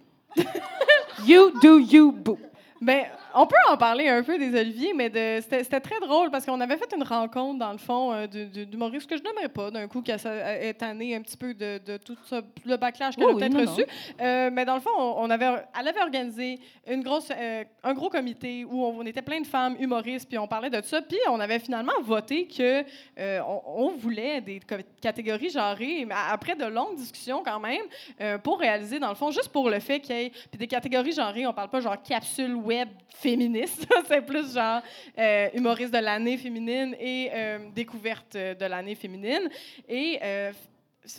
[1.25, 2.37] you do you, boo.
[2.81, 5.09] Ben, on peut en parler un peu des Oliviers, mais
[5.41, 9.17] c'était très drôle parce qu'on avait fait une rencontre, dans le fond, euh, d'humoristes que
[9.17, 12.41] je n'aimerais pas, d'un coup, qui est tannée un petit peu de, de tout ça,
[12.65, 13.85] le backlash qu'elle Oui, a oui, peut-être reçu.
[14.21, 15.45] Euh, mais dans le fond, on, avait,
[15.79, 19.47] elle avait organisé une grosse, euh, un gros comité où on, on était plein de
[19.47, 22.83] femmes humoristes, puis on parlait de ça, puis on avait finalement voté que
[23.19, 24.59] euh, on, on voulait des
[25.01, 27.81] catégories genrées, mais après de longues discussions quand même,
[28.21, 30.67] euh, pour réaliser, dans le fond, juste pour le fait qu'il y ait puis des
[30.67, 32.87] catégories genrées, on parle pas genre capsule web
[33.21, 34.81] féministe, c'est plus genre
[35.17, 39.49] euh, humoriste de l'année féminine et euh, découverte de l'année féminine.
[39.87, 40.51] Et euh,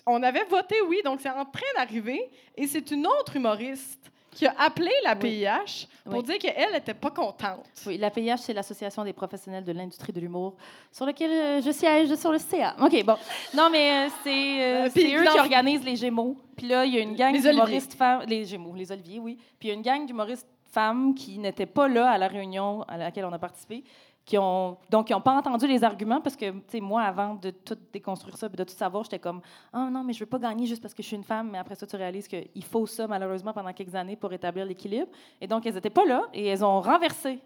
[0.06, 2.20] on avait voté oui, donc c'est en train d'arriver.
[2.56, 6.22] Et c'est une autre humoriste qui a appelé la PIH pour Oui.
[6.22, 7.66] dire qu'elle n'était pas contente.
[7.84, 10.54] Oui, la PIH, c'est l'Association des professionnels de l'industrie de l'humour,
[10.92, 12.76] sur lequel euh, je siège sur le CA.
[12.80, 13.16] OK, bon.
[13.54, 16.36] Non, mais c'est eux qui organisent les Gémeaux.
[16.56, 18.22] Puis là, il y a une gang d'humoristes femmes.
[18.28, 19.36] Les Gémeaux, les Oliviers, oui.
[19.58, 22.82] Puis il y a une gang d'humoristes femmes qui n'étaient pas là à la réunion
[22.88, 23.84] à laquelle on a participé.
[24.26, 27.34] Qui ont, donc, qui n'ont pas entendu les arguments parce que, tu sais, moi, avant
[27.34, 29.40] de tout déconstruire ça et de tout savoir, j'étais comme,
[29.72, 31.48] ah non, mais je veux pas gagner juste parce que je suis une femme.
[31.50, 35.08] Mais après ça, tu réalises qu'il faut ça, malheureusement, pendant quelques années pour établir l'équilibre.
[35.40, 37.40] Et donc, elles n'étaient pas là et elles ont renversé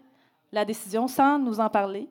[0.51, 2.07] la décision sans nous en parler,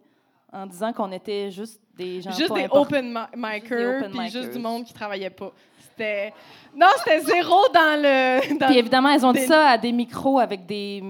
[0.52, 4.28] en disant qu'on était juste des gens Juste pas des open mi- micers, open puis
[4.30, 5.52] juste du monde qui travaillait pas.
[5.96, 6.32] C'était...
[6.76, 8.58] Non, c'était zéro dans le...
[8.58, 11.00] dans Puis évidemment, elles ont dit des- ça à des micros avec des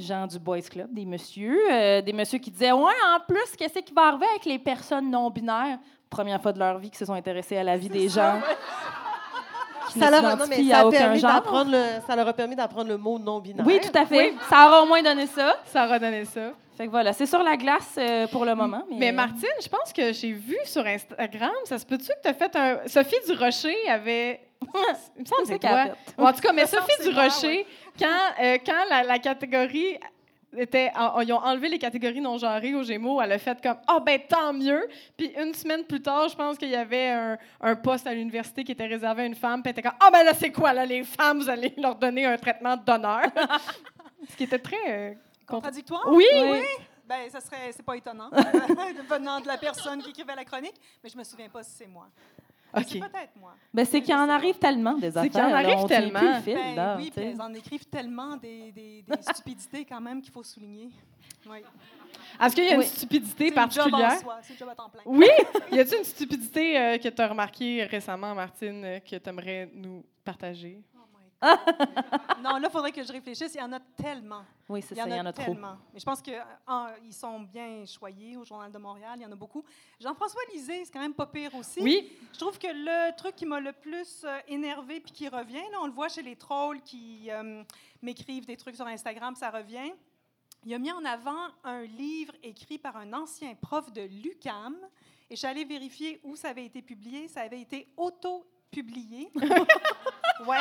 [0.00, 3.78] gens du Boys Club, des messieurs, euh, des messieurs qui disaient Ouais, en plus, qu'est-ce
[3.78, 5.78] qui va arriver avec les personnes non-binaires?
[6.10, 8.40] Première fois de leur vie qui se sont intéressés à la vie des gens.
[9.90, 11.20] qui Ça leur, a- non, mais ça, permis
[11.72, 13.64] le, ça leur a permis d'apprendre le mot non-binaire.
[13.66, 14.34] Oui, tout à fait.
[14.50, 15.56] Ça aura au moins donné ça.
[15.66, 16.50] Ça a redonné ça.
[16.78, 18.84] Fait que voilà, c'est sur la glace euh, pour le moment.
[18.88, 22.28] Mais, Mais Martine, je pense que j'ai vu sur Instagram, ça se peut-tu que tu
[22.28, 22.78] as fait un.
[22.86, 24.40] Sophie Durocher avait.
[25.16, 25.86] Il me semble que C'est toi.
[26.16, 27.66] Bon, en tout cas, mais Sophie Durocher,
[27.98, 28.06] quand,
[28.42, 29.98] euh, quand la, la catégorie
[30.56, 30.90] était.
[30.96, 33.98] en- ils ont enlevé les catégories non genrées aux Gémeaux, elle a fait comme Ah,
[33.98, 34.88] ben tant mieux.
[35.16, 38.62] Puis une semaine plus tard, je pense qu'il y avait un, un poste à l'université
[38.64, 39.62] qui était réservé à une femme.
[39.62, 41.96] Puis elle était comme Ah, ben là, c'est quoi, là, les femmes, vous allez leur
[41.96, 43.22] donner un traitement d'honneur.
[44.30, 45.16] Ce qui était très.
[45.48, 46.04] Contradictoire?
[46.08, 46.62] Oui, Oui.
[47.06, 48.28] Ben, ça serait, c'est pas étonnant,
[49.08, 51.86] venant de la personne qui écrivait la chronique, mais je me souviens pas si c'est
[51.86, 52.06] moi.
[52.86, 53.10] C'est OK.
[53.10, 53.54] peut-être moi.
[53.72, 55.30] Ben, c'est qu'il en arrive tellement des affaires.
[55.30, 56.18] qu'il en arrive tellement.
[56.18, 60.02] plus le fil, Ben là, oui, elles en écrivent tellement des, des- des stupidités quand
[60.02, 60.90] même qu'il faut souligner.
[61.48, 61.62] Oui.
[62.38, 64.18] Est-ce qu'il y a une stupidité C'est job en particulière?
[64.20, 65.00] soi, c'est job à temps plein.
[65.06, 65.26] Oui!
[65.72, 69.70] Y a-t-il une stupidité euh, que tu as remarquée récemment, Martine, euh, que tu aimerais
[69.72, 70.82] nous partager?
[70.94, 71.58] Oh my God.
[72.44, 73.54] non, là, il faudrait que je réfléchisse.
[73.54, 74.44] Il y en a tellement.
[74.68, 75.46] Oui, c'est ça, il y en a trop.
[75.46, 75.78] tellement.
[75.94, 79.14] Mais je pense qu'ils sont bien choyés au Journal de Montréal.
[79.16, 79.64] Il y en a beaucoup.
[79.98, 81.80] Jean-François Lisée, c'est quand même pas pire aussi.
[81.80, 85.64] Oui, Je trouve que le truc qui m'a le plus euh, énervé puis qui revient,
[85.72, 87.62] là, on le voit chez les trolls qui euh,
[88.02, 89.92] m'écrivent des trucs sur Instagram, ça revient.
[90.66, 94.76] Il a mis en avant un livre écrit par un ancien prof de l'UCAM
[95.30, 97.28] et allée vérifier où ça avait été publié.
[97.28, 97.88] Ça avait été
[98.72, 99.30] auto-publié.
[100.46, 100.56] ouais.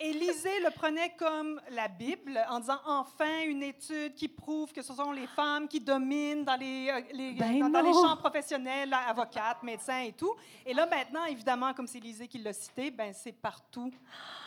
[0.00, 4.82] Et Lisée le prenait comme la Bible en disant enfin une étude qui prouve que
[4.82, 8.16] ce sont les femmes qui dominent dans les, euh, les- Ben dans, dans les champs
[8.16, 10.34] professionnels, avocates, médecins et tout.
[10.64, 13.90] Et là, maintenant, évidemment, comme c'est Lisée qui l'a cité, ben, c'est partout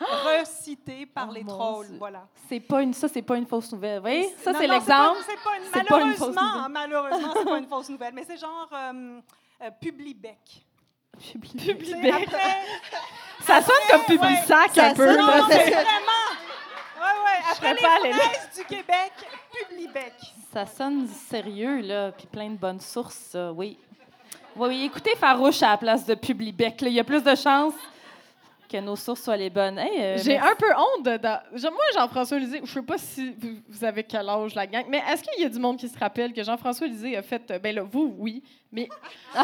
[0.00, 1.86] recité par Oh les trolls.
[1.88, 1.96] Dieu.
[1.98, 2.26] Voilà.
[2.48, 4.00] C'est pas une, ça, c'est pas une fausse nouvelle.
[4.00, 4.86] Voyez, ça, c'est l'exemple.
[4.88, 6.72] pas- c'est pas une- C'est pas une fausse malheureusement, nouvelle.
[6.72, 9.20] malheureusement, c'est pas une fausse nouvelle, mais c'est genre euh,
[9.62, 10.64] euh, Publibec.
[11.14, 12.56] Après,
[13.40, 15.16] ça sonne comme Publisac Ça un peu.
[15.16, 15.40] non, là.
[15.42, 16.30] que- vraiment.
[16.96, 17.50] Ouais, ouais.
[17.50, 17.74] Après
[18.04, 19.12] les fraises du Québec,
[19.68, 20.12] Publibec.
[20.52, 23.78] Ça sonne sérieux, là, puis plein de bonnes sources, ça, oui.
[24.56, 26.80] Oui, oui, écoutez Farouche à la place de Publibec.
[26.80, 26.88] là.
[26.88, 27.74] Il y a plus de chances
[28.74, 29.78] que nos sources soient les bonnes.
[29.78, 31.70] Hey, euh, J'ai un peu honte de.
[31.70, 35.02] moi, Jean-François Lisée, je sais pas si vous, vous avez quel âge, la gang, mais
[35.10, 37.42] est-ce qu'il y a du monde qui se rappelle que Jean-François Lisée a fait.
[37.50, 38.88] euh, Ben là, vous, oui, mais.
[39.36, 39.42] non,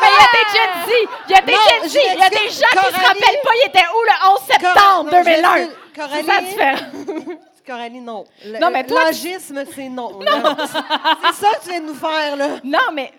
[0.00, 0.90] mais il y a des Gen Z!
[1.28, 1.98] Il y a des Non, Gen Z!
[2.14, 5.10] Il y a des gens qui se rappellent pas, il était où le 11 septembre
[5.10, 5.56] Cor- 2001?
[5.56, 5.62] je-
[5.94, 7.38] C'est ça Coralie, différent.
[7.66, 8.24] Coralie, non.
[8.44, 10.18] Le- Non, mais toi, tu- c'est non.
[10.20, 10.56] là.
[10.58, 12.48] c'est ça que tu viens de nous faire, là.
[12.64, 13.12] Non, mais.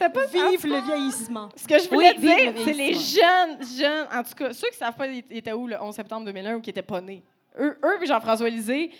[0.00, 1.48] C'était pas Vive le vieillissement.
[1.56, 4.68] Ce que je voulais Oui, dire, le c'est les jeunes, jeunes, en tout cas, ceux
[4.68, 7.22] qui savent pas ils étaient où le 11 septembre 2001 ou qui étaient pas nés?
[7.58, 8.90] Eux, eux Jean-François Lisée,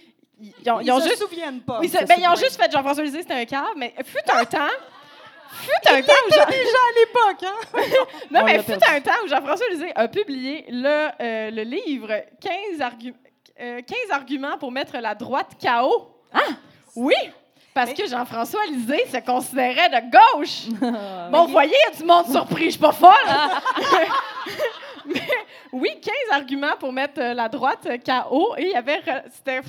[0.41, 1.23] ils, ils ont, ils Ils ont se juste.
[1.23, 1.81] souviennent pas.
[1.89, 4.59] C'est- ben, ils ont juste fait Jean-François Lisée, c'était un cave, mais fut un temps.
[5.51, 7.79] Fut un temps où Jean- déjà à l'époque, hein?
[8.31, 12.09] Non, On mais fut un temps où Jean-François Lisée a publié le, euh, le livre
[12.41, 13.15] 15, argu-
[13.61, 16.11] euh, 15 arguments pour mettre la droite KO.
[16.33, 16.41] Ah!
[16.97, 17.15] Oui!
[17.75, 20.67] Parce que Jean-François Lisée se considérait de gauche.
[21.31, 23.13] Bon, vous voyez, il y a du monde surpris, je suis pas folle.
[25.07, 25.21] Mais
[25.73, 28.55] oui, 15 arguments pour mettre euh, la droite euh, KO.
[28.57, 29.01] Et il y avait.
[29.31, 29.61] C'était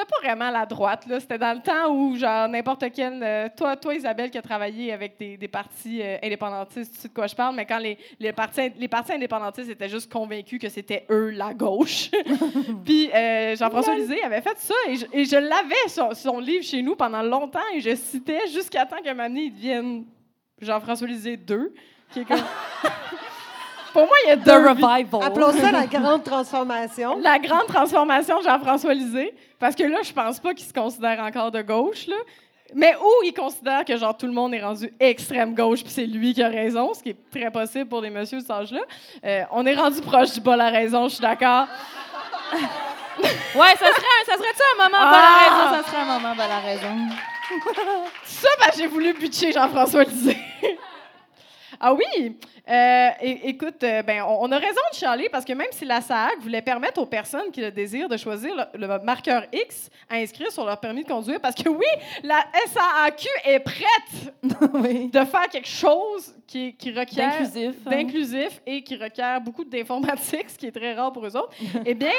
[0.00, 1.20] c'était pas vraiment la droite, là.
[1.20, 3.22] C'était dans le temps où, genre, n'importe quel.
[3.22, 7.08] euh, toi, toi, Isabelle, qui a travaillé avec des, des partis euh, indépendantistes, tu sais
[7.08, 10.60] de quoi je parle, mais quand les, les, partis, les partis indépendantistes étaient juste convaincus
[10.60, 12.10] que c'était eux, la gauche.
[12.84, 14.74] Puis euh, Jean-François Lisée avait fait ça.
[14.88, 17.58] Et je, et je l'avais, son, son livre, chez nous pendant longtemps.
[17.74, 20.04] Et je citais jusqu'à temps donné, il devienne
[20.60, 21.74] Jean-François Lisée 2.
[22.12, 22.38] Qui est comme.
[23.92, 24.68] Pour moi, il y a The deux.
[24.68, 25.22] Revival.
[25.22, 27.18] Appelons ça la grande transformation.
[27.20, 29.34] La grande transformation de Jean-François Lisée.
[29.58, 32.16] Parce que là, je pense pas qu'il se considère encore de gauche, là.
[32.72, 36.06] Mais où il considère que genre tout le monde est rendu extrême gauche puis c'est
[36.06, 38.80] lui qui a raison, ce qui est très possible pour des messieurs de cet âge-là.
[39.24, 41.66] Euh, on est rendu proche du bas la raison, je suis d'accord.
[43.22, 44.48] Ouais, ça serait, un- ça serait
[44.78, 45.10] un moment Ah!
[45.10, 46.96] pas la raison, ça serait un moment pas la raison.
[48.24, 50.38] Ça, ben, j'ai voulu butcher Jean-François Lisée.
[51.80, 52.36] Ah oui!
[52.68, 56.00] Euh, écoute, euh, ben, on, on a raison de chialer parce que même si la
[56.00, 60.16] SAAC voulait permettre aux personnes qui le désirent de choisir le, le marqueur X à
[60.16, 61.86] inscrire sur leur permis de conduire, parce que oui,
[62.22, 64.34] la SAAQ est prête
[64.74, 65.08] oui.
[65.08, 67.74] de faire quelque chose qui, qui requiert D'inclusif.
[67.86, 67.90] hein.
[67.90, 71.54] d'inclusif et qui requiert beaucoup d'informatique, ce qui est très rare pour eux autres,
[71.86, 72.12] eh bien,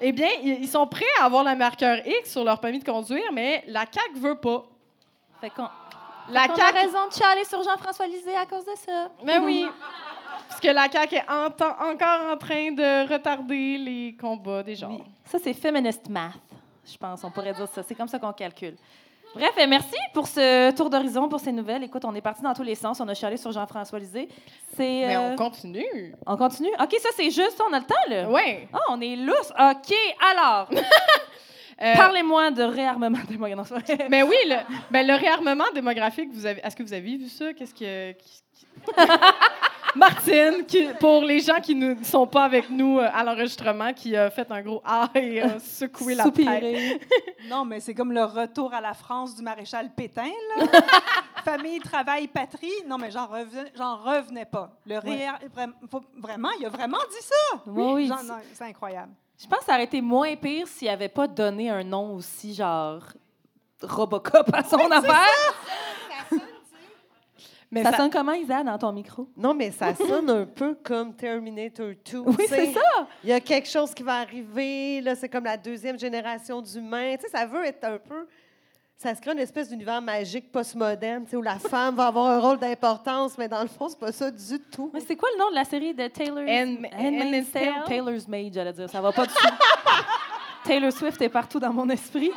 [0.00, 2.84] eh bien, ils ils sont prêts à avoir le marqueur X sur leur permis de
[2.84, 4.64] conduire, mais la CAQ veut pas.
[5.40, 5.68] Fait qu'on
[6.30, 9.10] La on a CAQ raison de chialer sur Jean-François Lisée à cause de ça.
[9.24, 9.66] Mais oui.
[10.48, 14.82] Parce que la CAQ est en encore en train de retarder les combats des.
[14.84, 15.02] Oui.
[15.24, 16.32] Ça, c'est feminist math,
[16.90, 17.24] je pense.
[17.24, 17.82] On pourrait dire ça.
[17.82, 18.76] C'est comme ça qu'on calcule.
[19.34, 21.84] Bref, eh, merci pour ce tour d'horizon, pour ces nouvelles.
[21.84, 22.98] Écoute, on est parti dans tous les sens.
[23.00, 24.28] On a chialé sur Jean-François Lisée.
[24.74, 26.14] C'est, Mais euh, on continue.
[26.26, 26.70] on continue?
[26.80, 27.60] OK, ça, c'est juste.
[27.68, 28.28] On a le temps, là?
[28.30, 28.66] Oui.
[28.72, 29.50] Ah, on est lousse.
[29.50, 29.94] OK,
[30.32, 30.68] alors,
[31.80, 34.02] Euh, parlez-moi de réarmement démographique.
[34.10, 34.56] Mais oui, le,
[34.90, 37.52] ben, le réarmement démographique, vous avez, est-ce que vous avez vu ça?
[37.52, 38.12] Qu'est-ce que.
[38.12, 38.66] qui- qui-
[39.96, 44.14] Martine, qui, pour les gens qui ne sont pas avec nous euh, à l'enregistrement, qui
[44.14, 47.00] a fait un gros ah et a secoué la tête.
[47.48, 50.66] Non, mais c'est comme le retour à la France du maréchal Pétain, là.
[51.42, 52.70] Famille, travail, patrie.
[52.86, 54.70] Non, mais j'en revenais, pas.
[54.86, 57.62] Le réa- vra- faut- Vraiment, il a vraiment dit ça.
[57.66, 58.10] Oui, oui.
[58.52, 59.12] C'est incroyable.
[59.40, 62.54] Je pense que ça aurait été moins pire s'il n'avait pas donné un nom aussi,
[62.54, 63.02] genre
[63.82, 65.54] Robocop à son affaire.
[67.70, 69.28] Mais ça, ça- sonne comment, Isa, dans ton micro?
[69.36, 72.18] Non, mais ça sonne un peu comme Terminator 2.
[72.20, 72.80] Oui, c'est ça.
[73.22, 77.16] Il y a quelque chose qui va arriver, là, c'est comme la deuxième génération d'humains.
[77.16, 78.26] Tu sais, ça veut être un peu...
[79.00, 82.26] Ça se crée une espèce d'univers magique postmoderne, tu sais, où la femme va avoir
[82.26, 84.90] un rôle d'importance, mais dans le fond, c'est pas ça du tout.
[84.92, 86.38] Mais c'est quoi le nom de la série de Taylor?
[86.38, 87.84] Hand- Handmaid's Tale?
[87.86, 88.90] Taylor's Maid, j'allais dire.
[88.90, 89.54] Ça va pas du tout.
[90.64, 92.32] Taylor Swift est partout dans mon esprit.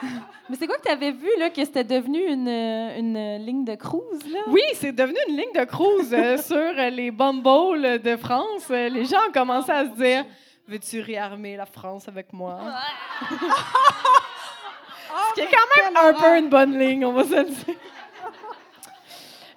[0.48, 3.74] Mais c'est quoi que tu avais vu, là, que c'était devenu une, une ligne de
[3.74, 4.38] cruise, là?
[4.46, 8.68] Oui, c'est devenu une ligne de cruise euh, sur euh, les Bumbles de France.
[8.70, 10.24] Euh, les gens ont commencé à se dire
[10.68, 12.60] Veux-tu réarmer la France avec moi?
[15.30, 17.74] Ce qui est quand même un peu une bonne ligne, on va se le dire.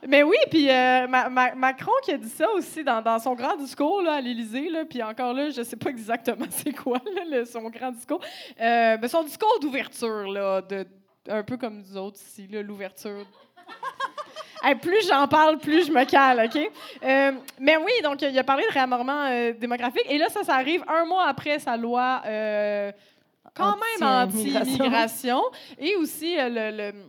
[0.07, 3.35] Mais oui, puis euh, Ma- Ma- Macron qui a dit ça aussi dans, dans son
[3.35, 7.21] grand discours là, à l'Élysée, puis encore là, je sais pas exactement c'est quoi là,
[7.29, 8.19] le- son grand discours.
[8.59, 10.87] Euh, mais son discours d'ouverture, là, de,
[11.29, 13.25] un peu comme nous autres ici, l'ouverture
[14.63, 16.71] Hey, plus j'en parle, plus je me cale, OK?
[17.03, 20.05] Euh, mais oui, donc il a parlé de réarmement euh, démographique.
[20.07, 22.21] Et là, ça, ça arrive un mois après sa loi
[23.53, 23.99] quand même
[24.63, 25.41] Anti-immigration.
[25.77, 27.03] Et aussi euh, le, le-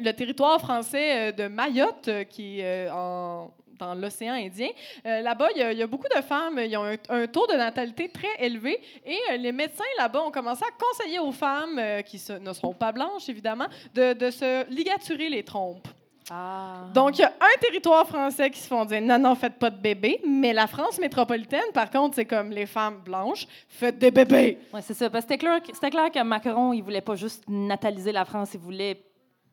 [0.00, 4.68] le territoire français euh, de Mayotte, euh, qui est euh, en- dans l'océan Indien.
[5.06, 7.26] Euh, là-bas, il y, a- il y a beaucoup de femmes, ils ont un, un
[7.28, 8.80] taux de natalité très élevé.
[9.06, 12.52] Et euh, les médecins là-bas ont commencé à conseiller aux femmes, euh, qui se- ne
[12.52, 15.86] seront pas blanches évidemment, de, de se ligaturer les trompes.
[16.30, 16.84] Ah.
[16.94, 19.70] Donc, il y a un territoire français qui se font dire non, non, faites pas
[19.70, 20.20] de bébés.
[20.26, 24.58] Mais la France métropolitaine, par contre, c'est comme les femmes blanches, faites des bébés.
[24.72, 25.08] Ouais, c'est ça.
[25.08, 28.24] Parce que c'était clair, que- c'était clair que Macron, il voulait pas juste nataliser la
[28.24, 29.02] France, il voulait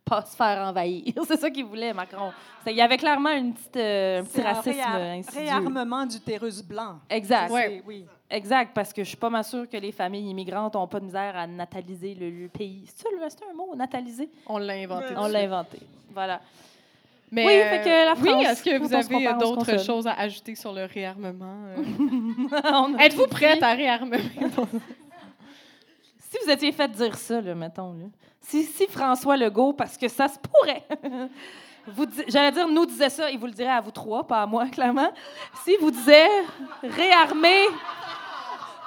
[0.05, 1.13] pas se faire envahir.
[1.27, 2.31] c'est ça qu'il voulait, Macron.
[2.67, 5.41] Il y avait clairement une petite, euh, un petit un racisme réar- insidieux.
[5.41, 6.99] réarmement d'utérus blanc.
[7.09, 7.51] Exact.
[7.51, 7.83] Ouais.
[7.85, 8.05] Oui.
[8.29, 11.05] Exact, parce que je suis pas mal sûre que les familles immigrantes n'ont pas de
[11.05, 12.83] misère à nataliser le, le pays.
[12.87, 14.29] C'est ça, le- c'est un mot, nataliser?
[14.47, 15.13] On l'a inventé.
[15.15, 15.77] On l'a inventé.
[16.13, 16.39] Voilà.
[17.31, 20.13] Mais, Oui, fait que la euh, Oui, France, est-ce que vous avez d'autres choses à
[20.13, 21.57] ajouter sur le réarmement?
[21.77, 22.97] euh?
[22.99, 24.19] Êtes-vous prête à réarmer?
[26.35, 28.05] Si vous étiez fait dire ça, là, mettons, là.
[28.41, 30.83] Si, si François Legault, parce que ça se pourrait,
[32.27, 34.67] j'allais dire, nous disait ça, il vous le dirait à vous trois, pas à moi,
[34.67, 35.11] clairement.
[35.63, 36.27] Si vous disait
[36.83, 37.65] réarmer.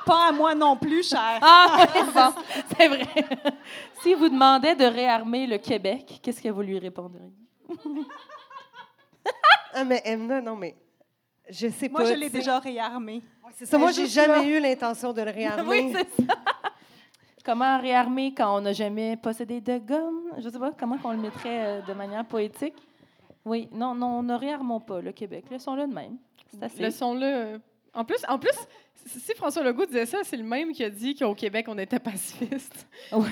[0.05, 1.39] Pas à moi non plus, cher.
[1.43, 2.33] Ah, ouais, bon,
[2.77, 3.07] c'est vrai.
[4.03, 7.33] si vous demandait de réarmer le Québec, qu'est-ce que vous lui répondriez?
[9.75, 10.75] Ah, mais Emna, non, mais
[11.51, 12.07] je sais Moi, pas.
[12.09, 13.23] je l'ai déjà réarmé.
[13.55, 14.45] C'est ça, moi, j'ai jamais là.
[14.45, 15.69] eu l'intention de le réarmer.
[15.69, 16.35] Oui, c'est ça.
[17.49, 20.21] Comment réarmer quand on n'a jamais possédé de gomme?
[20.37, 22.75] Je sais pas comment on le mettrait euh, de manière poétique?
[23.43, 25.47] Oui, non, non, ne réarmons pas le Québec.
[25.51, 26.19] Laissons-le de même.
[26.51, 26.83] C'est assez.
[26.83, 27.25] Laissons-le.
[27.25, 27.59] euh,
[27.95, 28.53] En plus, en plus,
[29.07, 31.99] si François Legault disait ça, c'est le même qui a dit qu'au Québec, on était
[31.99, 32.87] pacifiste.
[33.13, 33.31] Oui.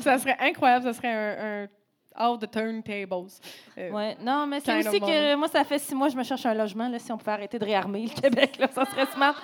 [0.00, 1.68] ça serait incroyable, ça serait un,
[2.16, 3.28] un out the turntables.
[3.76, 4.16] Euh, Ouais.
[4.22, 6.54] Non, mais c'est aussi que moi, ça fait six mois que je me cherche un
[6.54, 6.88] logement.
[6.88, 9.34] Là, si on pouvait arrêter de réarmer le Québec, là, ça serait smart.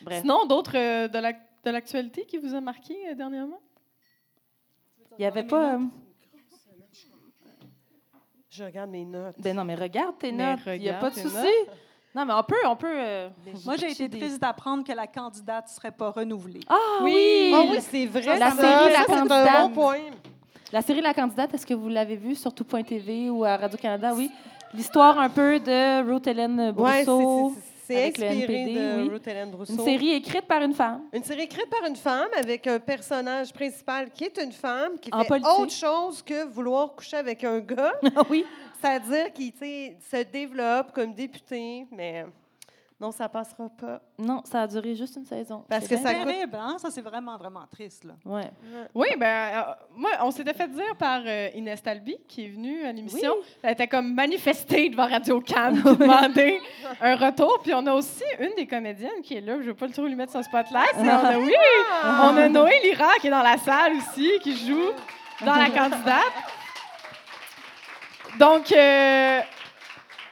[0.00, 0.22] Bref.
[0.22, 3.60] Sinon, d'autres euh, de la- de l'actualité qui vous a marqué euh, dernièrement?
[5.12, 5.74] Il n'y avait pas.
[5.74, 5.78] euh,
[8.48, 9.36] Je regarde mes notes.
[9.38, 10.60] Ben non, mais regarde tes Mais notes.
[10.66, 11.46] Il n'y a regarde pas de tes souci.
[12.14, 12.56] Non, mais on peut.
[12.66, 13.28] On peut euh,
[13.64, 16.60] Moi, j'ai été triste d'apprendre que la candidate ne serait pas renouvelée.
[16.68, 17.52] Ah oui!
[17.54, 18.38] Ah oui, c'est vrai.
[18.38, 18.56] La ça.
[18.56, 19.68] série La Ça, c'est un Candidate.
[19.68, 19.98] bon point.
[20.72, 24.12] La série La Candidate, est-ce que vous l'avez vue sur tout.tv ou à Radio-Canada?
[24.16, 24.30] Oui.
[24.74, 27.52] L'histoire un peu de Ruth Hélène Ouais, c'est- Brousseau.
[27.54, 29.08] c'est- c'est le inspiré NPD, de oui.
[29.10, 29.72] Ruth Hélène Brousseau.
[29.74, 31.02] Une série écrite par une femme.
[31.12, 35.10] Une série écrite par une femme avec un personnage principal qui est une femme qui
[35.12, 35.58] En fait politique.
[35.58, 37.92] autre chose que vouloir coucher avec un gars.
[38.30, 38.44] Oui.
[38.80, 42.24] C'est-à-dire qu'il se développe comme député, mais
[43.00, 44.00] non, ça passera pas.
[44.18, 45.64] Non, ça a duré juste une saison.
[45.68, 46.76] Parce C'est que ça coûte- terrible, hein?
[46.78, 48.12] Ça, c'est vraiment, vraiment triste, là.
[48.26, 48.50] Ouais.
[48.94, 49.62] Oui, ben, euh,
[49.96, 53.34] moi, on s'était fait dire par euh, Inès Talby, qui est venue à l'émission.
[53.62, 56.60] Elle était comme manifestée devant Radio Cannes pour demander
[57.00, 57.60] un retour.
[57.62, 59.54] Puis on a aussi une des comédiennes qui est là.
[59.54, 60.94] Je ne veux pas le trop lui mettre son spotlight.
[60.98, 61.54] mais on a, oui,
[62.04, 64.90] on a Noé Lira qui est dans la salle aussi, qui joue
[65.44, 66.32] dans la candidate.
[68.38, 69.40] Donc, euh,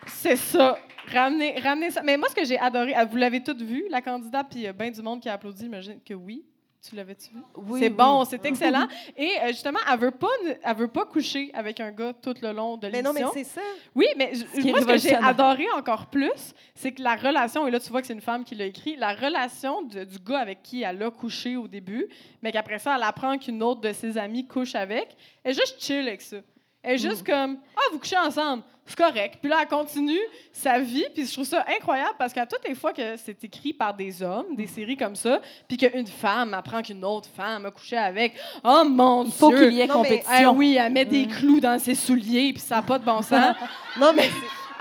[0.07, 0.79] c'est ça.
[1.13, 2.03] Ramenez, ramenez ça.
[2.03, 4.63] Mais moi, ce que j'ai adoré, ah, vous l'avez toutes vu, la candidate, puis il
[4.63, 5.63] y a bien du monde qui a applaudi.
[5.65, 6.45] J'imagine que oui.
[6.89, 7.41] Tu l'avais-tu vu?
[7.57, 7.95] Oui, c'est oui.
[7.95, 8.87] bon, c'est excellent.
[9.17, 10.29] Et euh, justement, elle veut pas,
[10.63, 13.33] elle veut pas coucher avec un gars tout le long de Mais non, l'émission.
[13.35, 13.61] mais c'est ça.
[13.97, 17.73] Oui, mais est moi, ce que j'ai adoré encore plus, c'est que la relation, et
[17.73, 20.39] là, tu vois que c'est une femme qui l'a écrit, la relation de- du gars
[20.39, 22.07] avec qui elle a couché au début,
[22.43, 25.83] mais qu'après ça, elle apprend qu'une autre de ses amies couche avec, elle est juste
[25.83, 26.37] chill avec ça.
[26.81, 29.39] Elle est juste comme Ah, vous couchez ensemble, c'est correct.
[29.41, 30.19] Puis là, elle continue
[30.53, 33.73] sa vie, puis je trouve ça incroyable parce qu'à toutes les fois que c'est écrit
[33.73, 37.71] par des hommes, des séries comme ça, puis qu'une femme apprend qu'une autre femme a
[37.71, 39.59] couché avec, oh mon Il faut Dieu!
[39.69, 40.51] qu'il y ait Non, mais- compétition.
[40.51, 43.23] Ah oui, elle met des clous dans ses souliers, puis ça n'a pas de bon
[43.23, 43.55] sens.
[43.99, 44.29] Non, mais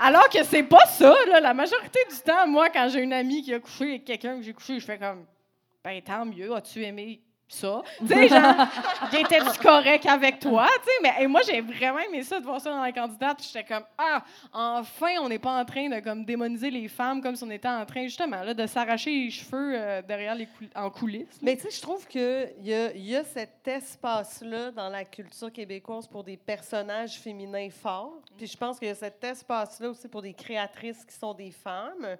[0.00, 1.40] Alors que c'est pas ça, là.
[1.40, 4.42] La majorité du temps, moi, quand j'ai une amie qui a couché avec quelqu'un que
[4.44, 5.24] j'ai couché, je fais comme,
[5.84, 7.82] ben tant mieux, as-tu aimé ça?
[7.98, 8.54] Tu sais, genre,
[9.12, 10.68] étais-tu correct avec toi?
[10.82, 13.42] Tu sais, mais et moi, j'ai vraiment aimé ça, de voir ça dans la candidate.
[13.42, 17.36] J'étais comme, ah, enfin, on n'est pas en train de comme démoniser les femmes comme
[17.36, 20.90] si on était en train, justement, là, de s'arracher les cheveux euh, derrière les en
[20.90, 21.26] coulisses.
[21.34, 21.38] là.
[21.42, 25.52] Mais tu sais, je trouve qu'il y a, y a cet espace-là dans la culture
[25.52, 28.20] québécoise pour des personnages féminins forts.
[28.36, 31.50] Puis je pense qu'il y a cet espace-là aussi pour des créatrices qui sont des
[31.50, 32.16] femmes.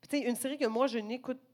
[0.00, 1.53] Puis tu sais, une série que moi, je n'écoute pas,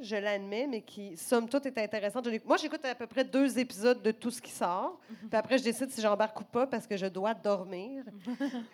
[0.00, 2.26] je l'admets, mais qui, somme toute, est intéressante.
[2.44, 4.98] Moi, j'écoute à peu près deux épisodes de tout ce qui sort.
[5.08, 8.04] Puis après, je décide si j'embarque ou pas parce que je dois dormir.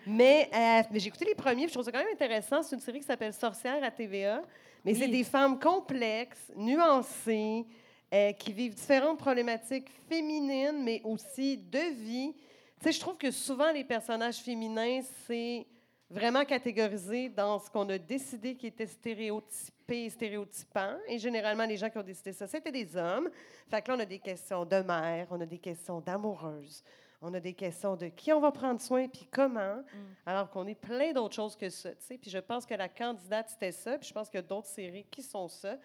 [0.06, 2.62] mais euh, mais j'ai écouté les premiers, puis je trouve ça quand même intéressant.
[2.62, 4.42] C'est une série qui s'appelle Sorcière à TVA.
[4.84, 7.66] Mais c'est des femmes complexes, nuancées,
[8.14, 12.32] euh, qui vivent différentes problématiques féminines, mais aussi de vie.
[12.78, 15.66] Tu sais, je trouve que souvent, les personnages féminins, c'est
[16.10, 20.94] vraiment catégorisé dans ce qu'on a décidé qui était stéréotypé et stéréotypant.
[21.08, 23.28] Et généralement, les gens qui ont décidé ça, c'était des hommes.
[23.70, 26.82] Fait que là, on a des questions de mère, on a des questions d'amoureuses,
[27.22, 29.82] on a des questions de qui on va prendre soin puis comment,
[30.26, 31.90] alors qu'on est plein d'autres choses que ça.
[32.08, 33.98] Puis je pense que la candidate, c'était ça.
[33.98, 35.76] Puis je pense qu'il y a d'autres séries qui sont ça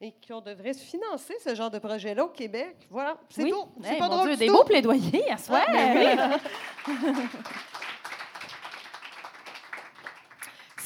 [0.00, 2.86] et qu'on devrait financer ce genre de projet-là au Québec.
[2.88, 3.50] Voilà, c'est Oui.
[3.50, 3.66] tout.
[3.82, 4.52] C'est Hey, pas mon drôle Dieu, du des tout.
[4.54, 5.60] beaux plaidoyers à soi.
[5.66, 6.38] Ah, ben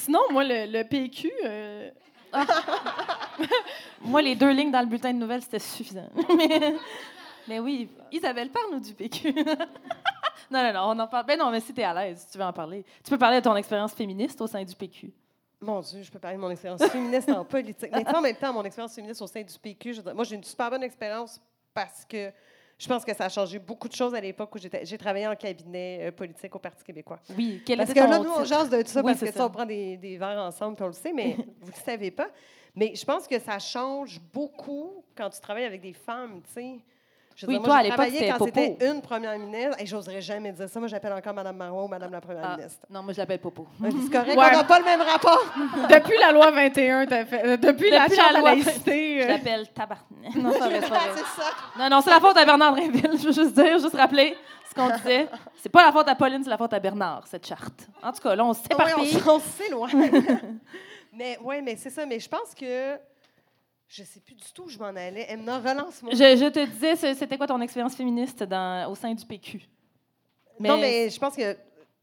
[0.03, 1.91] Sinon, moi, le, le PQ, euh,
[4.01, 6.09] Moi, les deux lignes dans le bulletin de nouvelles, c'était suffisant.
[6.37, 6.75] mais,
[7.49, 9.33] mais oui, Isabelle, parle-nous du PQ.
[10.51, 11.27] non, non, non, on en parle.
[11.27, 12.85] Ben non, mais si t'es à l'aise, si tu veux en parler.
[13.05, 15.13] Tu peux parler de ton expérience féministe au sein du PQ.
[15.61, 17.91] Mon Dieu, je peux parler de mon expérience féministe en politique.
[17.93, 20.43] Mais en même temps, mon expérience féministe au sein du PQ, je moi, j'ai une
[20.43, 21.41] super bonne expérience
[21.73, 22.33] parce que
[22.79, 25.37] je pense que ça a changé beaucoup de choses à l'époque où j'ai travaillé en
[25.37, 27.21] cabinet euh, politique au Parti québécois.
[27.37, 29.33] Oui, quel Parce que là, nous, on jase de tout ça Oui, parce que ça.
[29.33, 31.83] ça, on prend des, des verres ensemble, puis on le sait, mais vous ne le
[31.85, 32.29] savez pas.
[32.75, 36.79] Mais je pense que ça change beaucoup quand tu travailles avec des femmes, tu sais.
[37.35, 38.61] Je Oui, dire, toi, moi, à j'ai l'époque, c'était quand Popo.
[38.61, 39.77] c'était une première ministre.
[39.81, 40.79] Et j'oserais jamais dire ça.
[40.79, 42.87] Moi, j'appelle encore Mme Marois ou Mme la première Ah, ministre.
[42.91, 43.67] non, moi, je l'appelle Popo.
[43.81, 44.47] Ouais, puis C'est correct, Ouais.
[44.53, 45.43] on n'a pas le même rapport.
[45.91, 49.21] depuis la loi 21, t'as fait, euh, depuis, la Depuis la charte à loi laïcité,
[49.23, 50.35] Je euh, l'appelle Tabarnak.
[50.37, 51.79] Non, c'est pas ça.
[51.79, 53.11] Non, non, c'est la faute à Bernard Drinville.
[53.19, 54.37] Je veux juste dire, juste rappeler
[54.69, 55.29] ce qu'on disait.
[55.57, 57.87] C'est pas la faute à Pauline, c'est la faute à Bernard, cette charte.
[58.03, 59.19] En tout cas, là, on s'éparpille.
[59.27, 60.39] on, on s'éloigne.
[61.13, 62.05] mais oui, mais c'est ça.
[62.07, 62.97] Mais je pense que
[63.95, 65.27] je sais plus du tout où je m'en allais.
[65.29, 66.13] Emna, relance-moi.
[66.15, 69.61] Je, je te disais, c'était quoi ton expérience féministe dans, au sein du PQ?
[70.59, 71.57] Non, mais je pense que,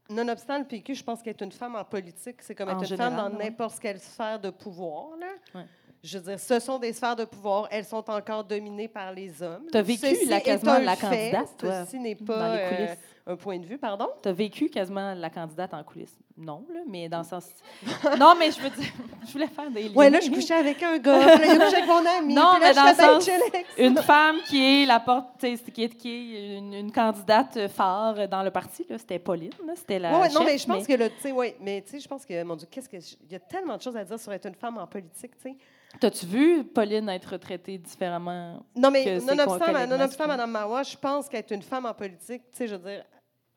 [0.08, 2.86] nonobstant le PQ, je pense qu'être une femme en politique, c'est comme En être une
[2.86, 3.44] général, femme dans ouais.
[3.46, 5.16] n'importe quelle sphère de pouvoir.
[5.18, 5.26] Là.
[5.60, 5.66] Ouais.
[6.02, 7.66] Je veux dire, ce sont des sphères de pouvoir.
[7.70, 9.66] Elles sont encore dominées par les hommes.
[9.72, 12.98] T'as vécu Ceci la- quasiment la candidate, toi, Ceci n'est dans pas les euh, coulisses.
[13.26, 14.08] Un point de vue, pardon?
[14.22, 16.16] Tu as vécu quasiment la candidate en coulisses.
[16.36, 17.46] Non, là, mais dans le sens.
[18.18, 18.90] non, mais je veux dire,
[19.26, 19.92] je voulais faire des liens.
[19.94, 21.18] Oui, là, je couchais avec un gars.
[21.18, 22.34] là, a couché avec mon ami.
[22.34, 23.30] Non, puis là, mais dans je le sens-.
[23.78, 28.42] Une femme qui est la porte, qui est, qui est une, une candidate phare dans
[28.42, 30.12] le parti, là, c'était Pauline, là, c'était la.
[30.12, 32.00] Ouais, ouais, non, chef, mais je pense que le, tu sais, ouais, mais tu sais,
[32.00, 34.04] je pense que, mon Dieu, qu'est-ce que, je- il y a tellement de choses à
[34.04, 35.56] dire sur être une femme en politique, tu sais.
[35.98, 38.62] T'as-tu vu Pauline être traitée différemment?
[38.76, 40.26] Non, mais nonobstant, nonobstant masculins.
[40.28, 43.04] Mme Marois, je pense qu'être une femme en politique, tu sais, je veux dire,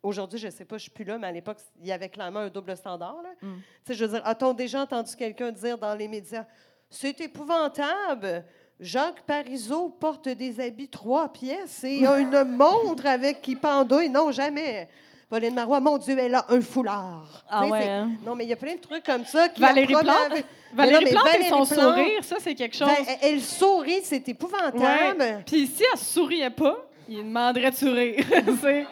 [0.03, 2.41] aujourd'hui, je sais pas, je suis plus là, mais à l'époque, il y avait clairement
[2.41, 3.29] un double standard, là.
[3.41, 3.53] Mm.
[3.89, 6.45] Je veux dire, a-t-on déjà entendu quelqu'un dire dans les médias,
[6.89, 8.45] c'est épouvantable,
[8.79, 14.09] Jacques Parizeau porte des habits trois pièces et a une montre avec qui pendouille?
[14.09, 14.89] Non, jamais.
[15.29, 17.43] Pauline Marois, mon Dieu, elle a un foulard.
[17.49, 18.11] Ah ouais, hein?
[18.23, 19.49] Non, mais il y a plein de trucs comme ça.
[19.49, 20.43] Qui Valérie la Plante?
[20.73, 22.87] Valérie Plante et son Plante, sourire, ça, c'est quelque chose.
[22.87, 25.43] ben, elle- elle sourit, c'est épouvantable.
[25.47, 26.77] Puis si elle souriait pas,
[27.09, 28.25] il demanderait de sourire.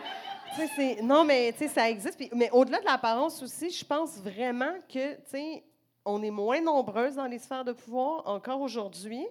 [1.03, 2.17] Non, mais tu sais, ça existe.
[2.17, 5.63] Puis- mais au-delà de l'apparence aussi, je pense vraiment que, tu sais,
[6.05, 9.25] on est moins nombreuses dans les sphères de pouvoir encore aujourd'hui.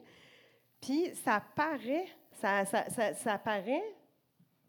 [0.80, 2.06] Puis ça paraît,
[2.40, 3.82] ça, ça, ça, ça apparaît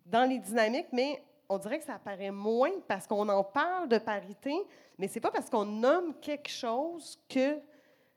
[0.05, 3.97] dans les dynamiques, mais on dirait que ça apparaît moins parce qu'on en parle de
[3.97, 4.53] parité,
[4.97, 7.59] mais c'est pas parce qu'on nomme quelque chose que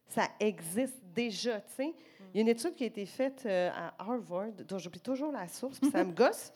[0.09, 1.95] ça existe déjà, tu sais.
[2.33, 5.31] Il y a une étude qui a été faite euh, à Harvard, dont j'oublie toujours
[5.31, 6.53] la source, puis ça me gosse.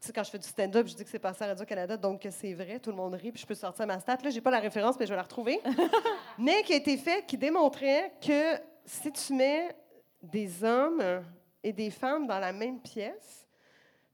[0.00, 2.30] Sais, quand je fais du stand-up, je dis que c'est passé à Radio-Canada, donc que
[2.30, 4.16] c'est vrai, tout le monde rit, puis je peux sortir ma stat.
[4.24, 5.60] Là, j'ai pas la référence, mais je vais la retrouver.
[6.38, 9.76] mais qui a été fait, qui démontrait que si tu mets
[10.22, 11.22] des hommes
[11.62, 13.46] et des femmes dans la même pièce,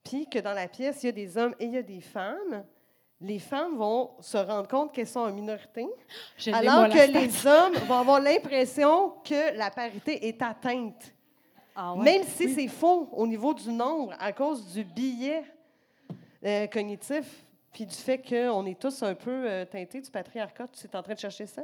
[0.02, 2.00] puis que dans la pièce, il y a des hommes et il y a des
[2.00, 2.64] femmes,
[3.20, 5.86] les femmes vont se rendre compte qu'elles sont en minorité,
[6.36, 11.14] Je alors que les hommes vont avoir l'impression que la parité est atteinte.
[11.76, 15.44] Ah Même si c'est faux au niveau du nombre, à cause du billet
[16.44, 17.24] euh, cognitif,
[17.72, 20.68] puis du fait qu'on est tous un peu euh, teintés du patriarcat.
[20.68, 21.62] Tu es en train de chercher ça?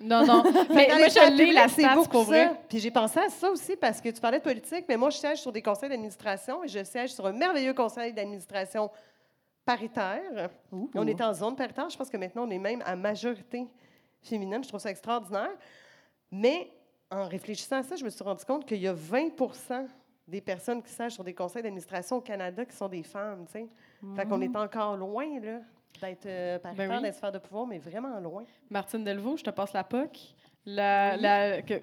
[0.00, 0.42] Non, non.
[0.74, 2.30] mais moi, je l'ai, la publiques, c'est stat, beaucoup pour ça.
[2.30, 2.60] vrai.
[2.68, 5.18] Puis j'ai pensé à ça aussi parce que tu parlais de politique, mais moi, je
[5.18, 8.90] siège sur des conseils d'administration et je siège sur un merveilleux conseil d'administration
[9.64, 10.50] paritaire.
[10.94, 11.88] On est en zone paritaire.
[11.88, 13.66] Je pense que maintenant, on est même à majorité
[14.22, 14.62] féminine.
[14.62, 15.52] Je trouve ça extraordinaire.
[16.30, 16.70] Mais
[17.10, 19.30] en réfléchissant à ça, je me suis rendu compte qu'il y a 20
[20.26, 23.46] des personnes qui siègent sur des conseils d'administration au Canada qui sont des femmes.
[23.46, 23.68] tu sais.
[24.16, 25.58] Fait qu'on est encore loin là,
[26.00, 26.96] d'être euh, paritaire Ben oui.
[27.02, 28.44] dans les sphères de pouvoir, mais vraiment loin.
[28.70, 30.18] Martine Delvaux, je te passe la POC.
[30.66, 31.74] La, la, que,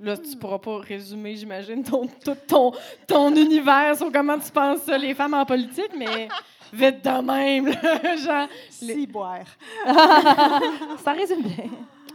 [0.00, 2.72] là, tu pourras pas résumer, j'imagine, ton, tout ton,
[3.06, 6.28] ton univers sur comment tu penses ça, les femmes en politique, mais
[6.72, 7.66] vite de même.
[7.68, 8.48] là, genre,
[8.82, 9.44] les- Si boire.
[11.04, 11.64] Ça résume bien.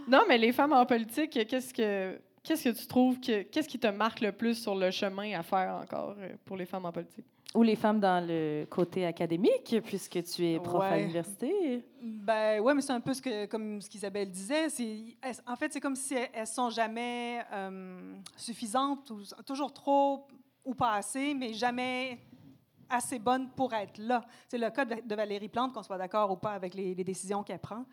[0.07, 3.79] non, mais les femmes en politique, qu'est-ce que, qu'est-ce que tu trouves, que, qu'est-ce qui
[3.79, 6.91] te marque le plus sur le chemin à faire encore euh, pour les femmes en
[6.91, 7.25] politique?
[7.55, 11.83] Ou les femmes dans le côté académique, puisque tu es prof à l'université?
[12.01, 14.69] Ben ouais, mais c'est un peu ce que, comme ce qu'Isabelle disait.
[14.69, 19.73] C'est, elles- en fait, c'est comme si elles, elles sont jamais euh, suffisantes, ou toujours
[19.73, 20.27] trop
[20.65, 22.19] ou pas assez, mais jamais
[22.89, 24.25] assez bonnes pour être là.
[24.49, 27.03] C'est le cas de, de Valérie Plante, qu'on soit d'accord ou pas avec les, les
[27.03, 27.85] décisions qu'elle prend.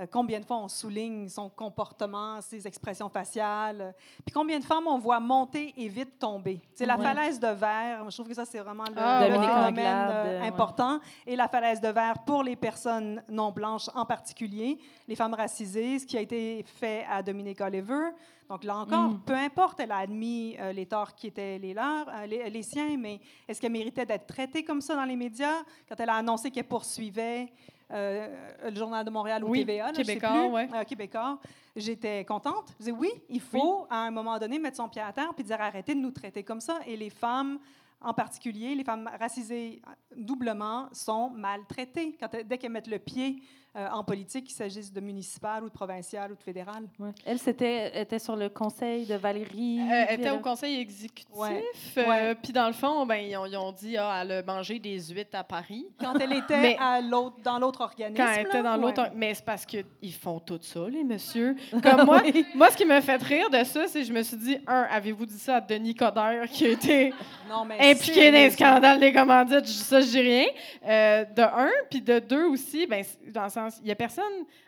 [0.00, 3.80] Euh, combien de fois on souligne son comportement, ses expressions faciales.
[3.80, 3.92] euh,
[4.24, 6.60] Puis combien de femmes on voit monter et vite tomber.
[6.74, 7.04] C'est la Ouais.
[7.04, 8.08] falaise de verre.
[8.08, 10.46] Je trouve que ça, c'est vraiment le, Ah, le phénomène Anglade, euh, ouais.
[10.46, 11.00] important.
[11.26, 14.78] Et la falaise de verre pour les personnes non blanches en particulier,
[15.08, 18.10] les femmes racisées, ce qui a été fait à Dominique Oliver.
[18.48, 19.20] Donc là encore, Mm.
[19.26, 22.62] peu importe, elle a admis euh, les torts qui étaient les leurs, euh, les, les
[22.62, 25.56] siens, mais est-ce qu'elle méritait d'être traitée comme ça dans les médias?
[25.88, 27.52] Quand elle a annoncé qu'elle poursuivait
[27.90, 30.68] le Journal de Montréal ou Oui, TVA, Québécois, plus, ouais.
[30.74, 31.38] euh, Québécois.
[31.74, 32.68] J'étais contente.
[32.72, 35.44] Je disais oui, il faut à un moment donné mettre son pied à terre puis
[35.44, 36.80] dire arrêtez de nous traiter comme ça.
[36.86, 37.58] Et les femmes,
[38.00, 43.42] en particulier, les femmes racisées euh, doublement, sont maltraitées quand dès qu'elles mettent le pied
[43.76, 46.84] euh, en politique, qu'il s'agisse de municipal ou de provincial ou de fédéral.
[46.98, 47.10] Ouais.
[47.24, 49.80] Elle, c'était, était sur le conseil de Valérie.
[49.80, 51.26] Euh, elle était au conseil exécutif.
[51.34, 51.62] Ouais.
[51.98, 52.34] euh, Ouais.
[52.36, 54.98] Puis dans le fond, ben, ils, ont, ils ont dit ah, elle a mangé des
[55.10, 55.86] huîtres à Paris.
[56.00, 58.16] Quand elle était Mais- à l'autre, dans l'autre organisme.
[58.16, 59.02] Quand elle était là, dans l'autre.
[59.02, 59.10] ouais.
[59.14, 59.84] Mais c'est parce qu'ils
[60.20, 61.54] font tout ça, les messieurs.
[61.82, 62.22] Comme moi,
[62.54, 64.86] moi, ce qui me fait rire de ça, c'est que je me suis dit un,
[64.90, 67.12] avez-vous dit ça à Denis Coderre qui a été
[67.48, 68.66] Non, mais impliqué dans sérieusement.
[68.66, 69.66] scandales des commandites?
[69.66, 70.44] Ça, je dis rien.
[70.86, 73.02] Euh, de un, puis de deux aussi, ben,
[73.32, 73.48] dans le
[73.80, 74.24] il n'y a personne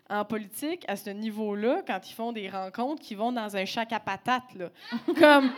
[0.09, 3.93] en politique à ce niveau-là, quand ils font des rencontres, qui vont dans un chac
[3.93, 4.57] à patates.
[5.18, 5.51] Comme.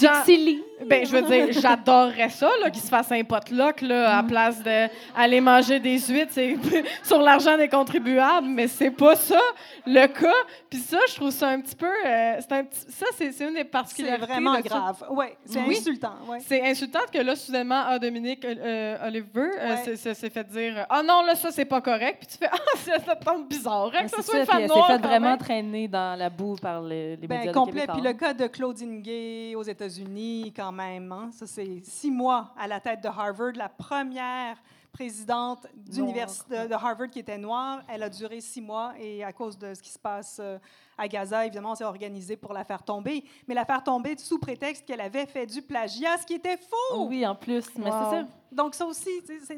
[0.00, 4.18] Genre- Dixie ben, je veux dire, j'adorerais ça, là, qu'ils se fassent un potluck, là,
[4.18, 6.56] à place d'aller manger des huîtres c'est
[7.02, 9.40] sur l'argent des contribuables, mais c'est pas ça
[9.84, 10.32] le cas.
[10.70, 11.86] Puis ça, je trouve ça un petit peu...
[11.86, 14.26] euh, c'est un petit- ça, c'est c'est une des C'est particularités.
[14.26, 14.68] vraiment de ça.
[14.68, 15.04] grave.
[15.10, 16.12] Oui, c'est insultant.
[16.28, 16.38] Ouais.
[16.46, 19.76] C'est insultant que là, soudainement, ah, Dominique euh, euh, Oliver euh, Ouais.
[19.84, 22.50] s'est- s'est s'est fait dire «Ah non, là, ça, c'est pas correct.» Puis tu fais
[22.52, 24.74] «Ah, ça ça tombe bizarre, hein, que c'est ça soit ça, une femme elle s'est
[24.74, 24.86] noire.
[24.86, 27.86] fait vraiment traîner dans la boue par le- les Ben, médias complet.
[27.92, 31.12] Puis le cas de Claudine Gay aux États-Unis, quand même.
[31.12, 31.30] hein.
[31.32, 33.52] Ça, c'est six mois à la tête de Harvard.
[33.54, 34.56] La première
[34.92, 39.56] présidente d'université de, Harvard qui était noire, elle a duré six mois et à cause
[39.56, 40.58] de ce qui se passe euh,
[40.98, 43.24] à Gaza, évidemment, on s'est organisé pour la faire tomber.
[43.46, 47.06] Mais la faire tomber sous prétexte qu'elle avait fait du plagiat, ce qui était faux.
[47.06, 47.92] Oui, en plus, mais Wow.
[48.10, 48.26] c'est ça.
[48.50, 49.10] Donc, ça aussi,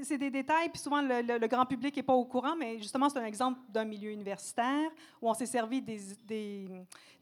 [0.02, 2.76] c'est des détails, puis souvent le, le- le grand public n'est pas au courant, mais
[2.78, 4.90] justement, c'est un exemple d'un milieu universitaire
[5.22, 6.66] où on s'est servi des, des,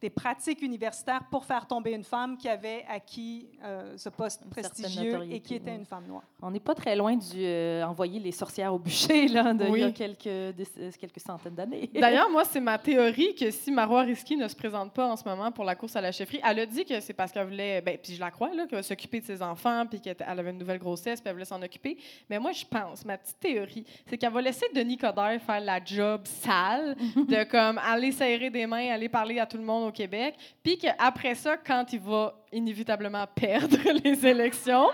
[0.01, 4.51] des pratiques universitaires pour faire tomber une femme qui avait acquis euh, ce poste Une
[4.51, 5.77] prestigieux et qui était oui.
[5.77, 6.23] une femme noire.
[6.41, 9.79] On n'est pas très loin du euh, envoyer les sorcières au bûcher là, de, il
[9.79, 9.93] y a Oui.
[9.93, 10.57] quelques,
[10.99, 11.91] quelques centaines d'années.
[11.93, 15.29] D'ailleurs, moi, c'est ma théorie que si Marois Risky ne se présente pas en ce
[15.29, 17.83] moment pour la course à la chefferie, elle a dit que c'est parce qu'elle voulait,
[17.83, 20.39] ben, puis je la crois, là, qu'elle va s'occuper de ses enfants, puis qu'elle elle
[20.39, 21.99] avait une nouvelle grossesse, puis elle voulait s'en occuper.
[22.31, 25.85] Mais moi, je pense, ma petite théorie, c'est qu'elle va laisser Denis Coderre faire la
[25.85, 29.93] job sale, de comme aller serrer des mains, aller parler à tout le monde au
[29.93, 34.89] Québec, puis qu'après ça, quand il va inévitablement perdre les élections,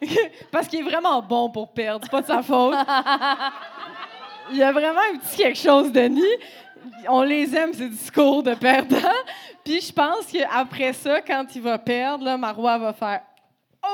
[0.50, 2.76] parce qu'il est vraiment bon pour perdre, c'est pas de sa faute.
[4.50, 6.22] Il y a vraiment un petit quelque chose, Denis.
[7.08, 8.96] On les aime, ces discours de perdant.
[9.64, 13.22] Puis je pense qu'après ça, quand il va perdre, là, Marois va faire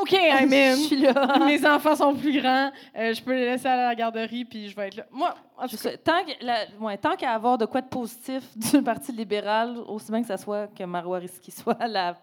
[0.01, 0.77] OK, I'm Je in.
[0.77, 1.39] suis là.
[1.47, 2.71] Mes enfants sont plus grands.
[2.97, 5.05] euh, je peux les laisser aller à la garderie, puis je vais être là.
[5.11, 7.83] Moi, en tout Je cas, sais- tant que- la- ouais, tant qu'à avoir de quoi
[7.83, 12.17] de positif du Parti libéral, aussi bien que ça soit que Marois Risky soit la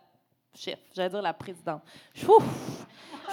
[0.56, 1.82] chef, j'allais dire la présidente.
[2.28, 2.44] Ouf!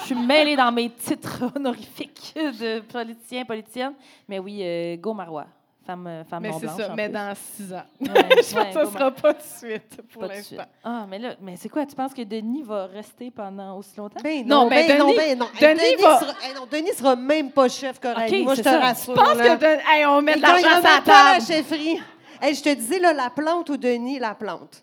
[0.01, 3.95] Je suis mêlée dans mes titres honorifiques de politicien, politicienne.
[4.29, 5.47] Mais oui, euh, go Marois.
[5.87, 7.13] Femme, euh, femme mais c'est ça, mais plus.
[7.13, 7.83] dans six ans.
[8.01, 10.65] Ouais, je ouais, pense que ça go ne sera pas tout de suite, pour l'instant.
[10.83, 11.87] Ah, mais là, mais c'est quoi?
[11.87, 14.21] Tu penses que Denis va rester pendant aussi longtemps?
[14.23, 15.49] Ben Non, non, ben ben non, Denis- ben non.
[15.61, 18.37] Denis Denis, va- sera, non, Denis sera même pas chef, Coralie.
[18.41, 18.81] Ok, Moi, je te ça.
[18.81, 19.15] rassure.
[19.15, 19.57] Je pense là.
[19.57, 21.03] que de- hey, on met de l'argent sur la pas la
[21.39, 21.47] table.
[21.47, 22.01] chefferie.
[22.43, 24.83] Hey, je te disais, là, la plante ou Denis, la plante.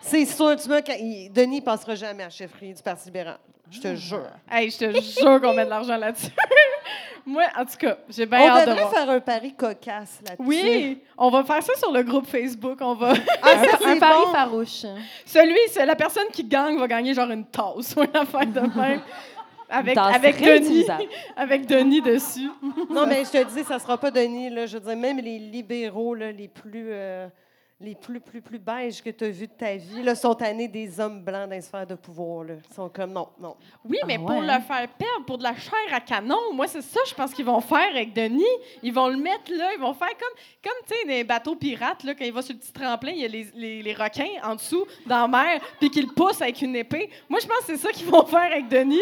[0.00, 3.38] C'est sûr, tu vois, Denis ne passera jamais à la chefferie du Parti libéral.
[3.70, 4.26] Je te jure.
[4.50, 6.30] Hey, je te jure qu'on met de l'argent là-dessus.
[7.26, 8.94] Moi, en tout cas, j'ai bien On hâte de devrait voir.
[8.94, 10.42] faire un pari cocasse là-dessus.
[10.46, 12.78] Oui, on va faire ça sur le groupe Facebook.
[12.80, 13.14] On va.
[13.42, 14.32] Ah, ça, Un c'est pari bon.
[14.32, 14.86] farouche.
[15.24, 18.60] Celui, c'est la personne qui gagne va gagner genre une tasse ou une affaire de
[18.78, 19.00] même.
[19.68, 21.04] Avec, tasse avec Denis, réutilisable.
[21.36, 22.48] avec Denis dessus.
[22.88, 24.48] Non, mais je te dis, ça sera pas Denis.
[24.48, 27.26] Là, je veux dire, même les libéraux, là, les plus, euh,
[27.78, 30.66] les plus, plus, plus beiges que tu as vus de ta vie, là, sont tannés
[30.66, 32.44] des hommes blancs dans les sphères de pouvoir.
[32.44, 32.54] Là.
[32.70, 33.54] Ils sont comme, non, non.
[33.84, 36.80] Oui, mais Ah pour le faire perdre, pour de la chair à canon, moi, c'est
[36.80, 38.42] ça, je pense qu'ils vont faire avec Denis.
[38.82, 42.02] Ils vont le mettre là, ils vont faire comme, comme tu sais, des bateaux pirates,
[42.04, 44.24] là, quand il va sur le petit tremplin, il y a les, les- les requins
[44.42, 47.10] en dessous, dans la mer, puis qu'ils le poussent avec une épée.
[47.28, 49.00] Moi, je pense que c'est ça qu'ils vont faire avec Denis.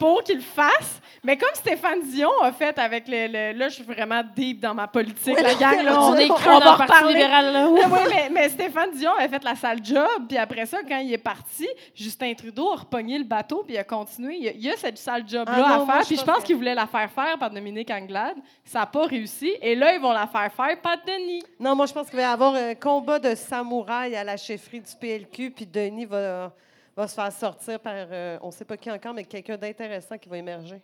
[0.00, 1.00] Pour qu'il le fasse.
[1.22, 4.72] Mais comme Stéphane Dion a fait avec le, le- Là, je suis vraiment deep dans
[4.74, 5.82] ma politique, la gang.
[5.84, 7.12] Là, On est creux dans va le Parti reparler.
[7.12, 7.68] libéral, là.
[7.68, 11.12] Oui, mais, mais Stéphane Dion a fait la sale job, puis après ça, quand il
[11.12, 14.36] est parti, Justin Trudeau a repogné le bateau, puis il a continué.
[14.36, 16.42] Il y a, il y a cette sale job-là Ah à faire, puis je pense
[16.42, 18.36] qu'il voulait la faire faire par Dominique Anglade.
[18.64, 21.42] Ça n'a pas réussi, et là, ils vont la faire faire par Denis.
[21.58, 24.80] Non, moi, je pense qu'il va y avoir un combat de samouraï à la chefferie
[24.80, 26.52] du PLQ, puis Denis va,
[27.00, 30.18] va se faire sortir par, euh, on ne sait pas qui encore, mais quelqu'un d'intéressant
[30.18, 30.80] qui va émerger.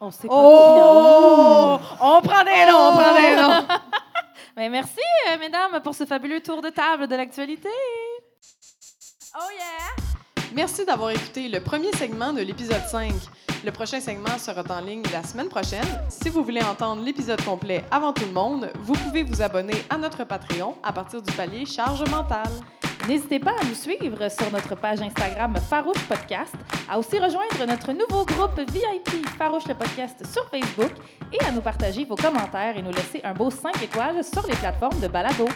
[0.00, 1.78] On sait pas Oh!
[2.00, 3.66] On prend des noms, on prend des noms.
[4.56, 4.98] Ben, merci,
[5.28, 7.68] euh, mesdames, pour ce fabuleux tour de table de l'actualité.
[9.36, 10.04] Oh yeah!
[10.52, 13.12] Merci d'avoir écouté le premier segment de l'épisode 5.
[13.64, 15.86] Le prochain segment sera en ligne la semaine prochaine.
[16.08, 19.96] Si vous voulez entendre l'épisode complet avant tout le monde, vous pouvez vous abonner à
[19.98, 22.50] notre Patreon à partir du palier charge mentale.
[23.08, 26.54] N'hésitez pas à nous suivre sur notre page Instagram Farouche Podcast,
[26.88, 30.92] à aussi rejoindre notre nouveau groupe VIP Farouche le Podcast sur Facebook
[31.32, 34.54] et à nous partager vos commentaires et nous laisser un beau 5 étoiles sur les
[34.56, 35.48] plateformes de balado.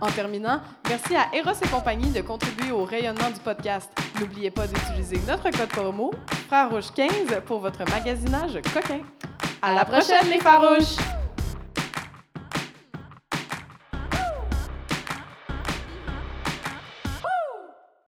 [0.00, 3.90] En terminant, merci à Eros et compagnie de contribuer au rayonnement du podcast.
[4.20, 6.12] N'oubliez pas d'utiliser notre code promo
[6.70, 9.00] Rouge 15 pour votre magasinage coquin.
[9.62, 11.19] À la prochaine les Farouches!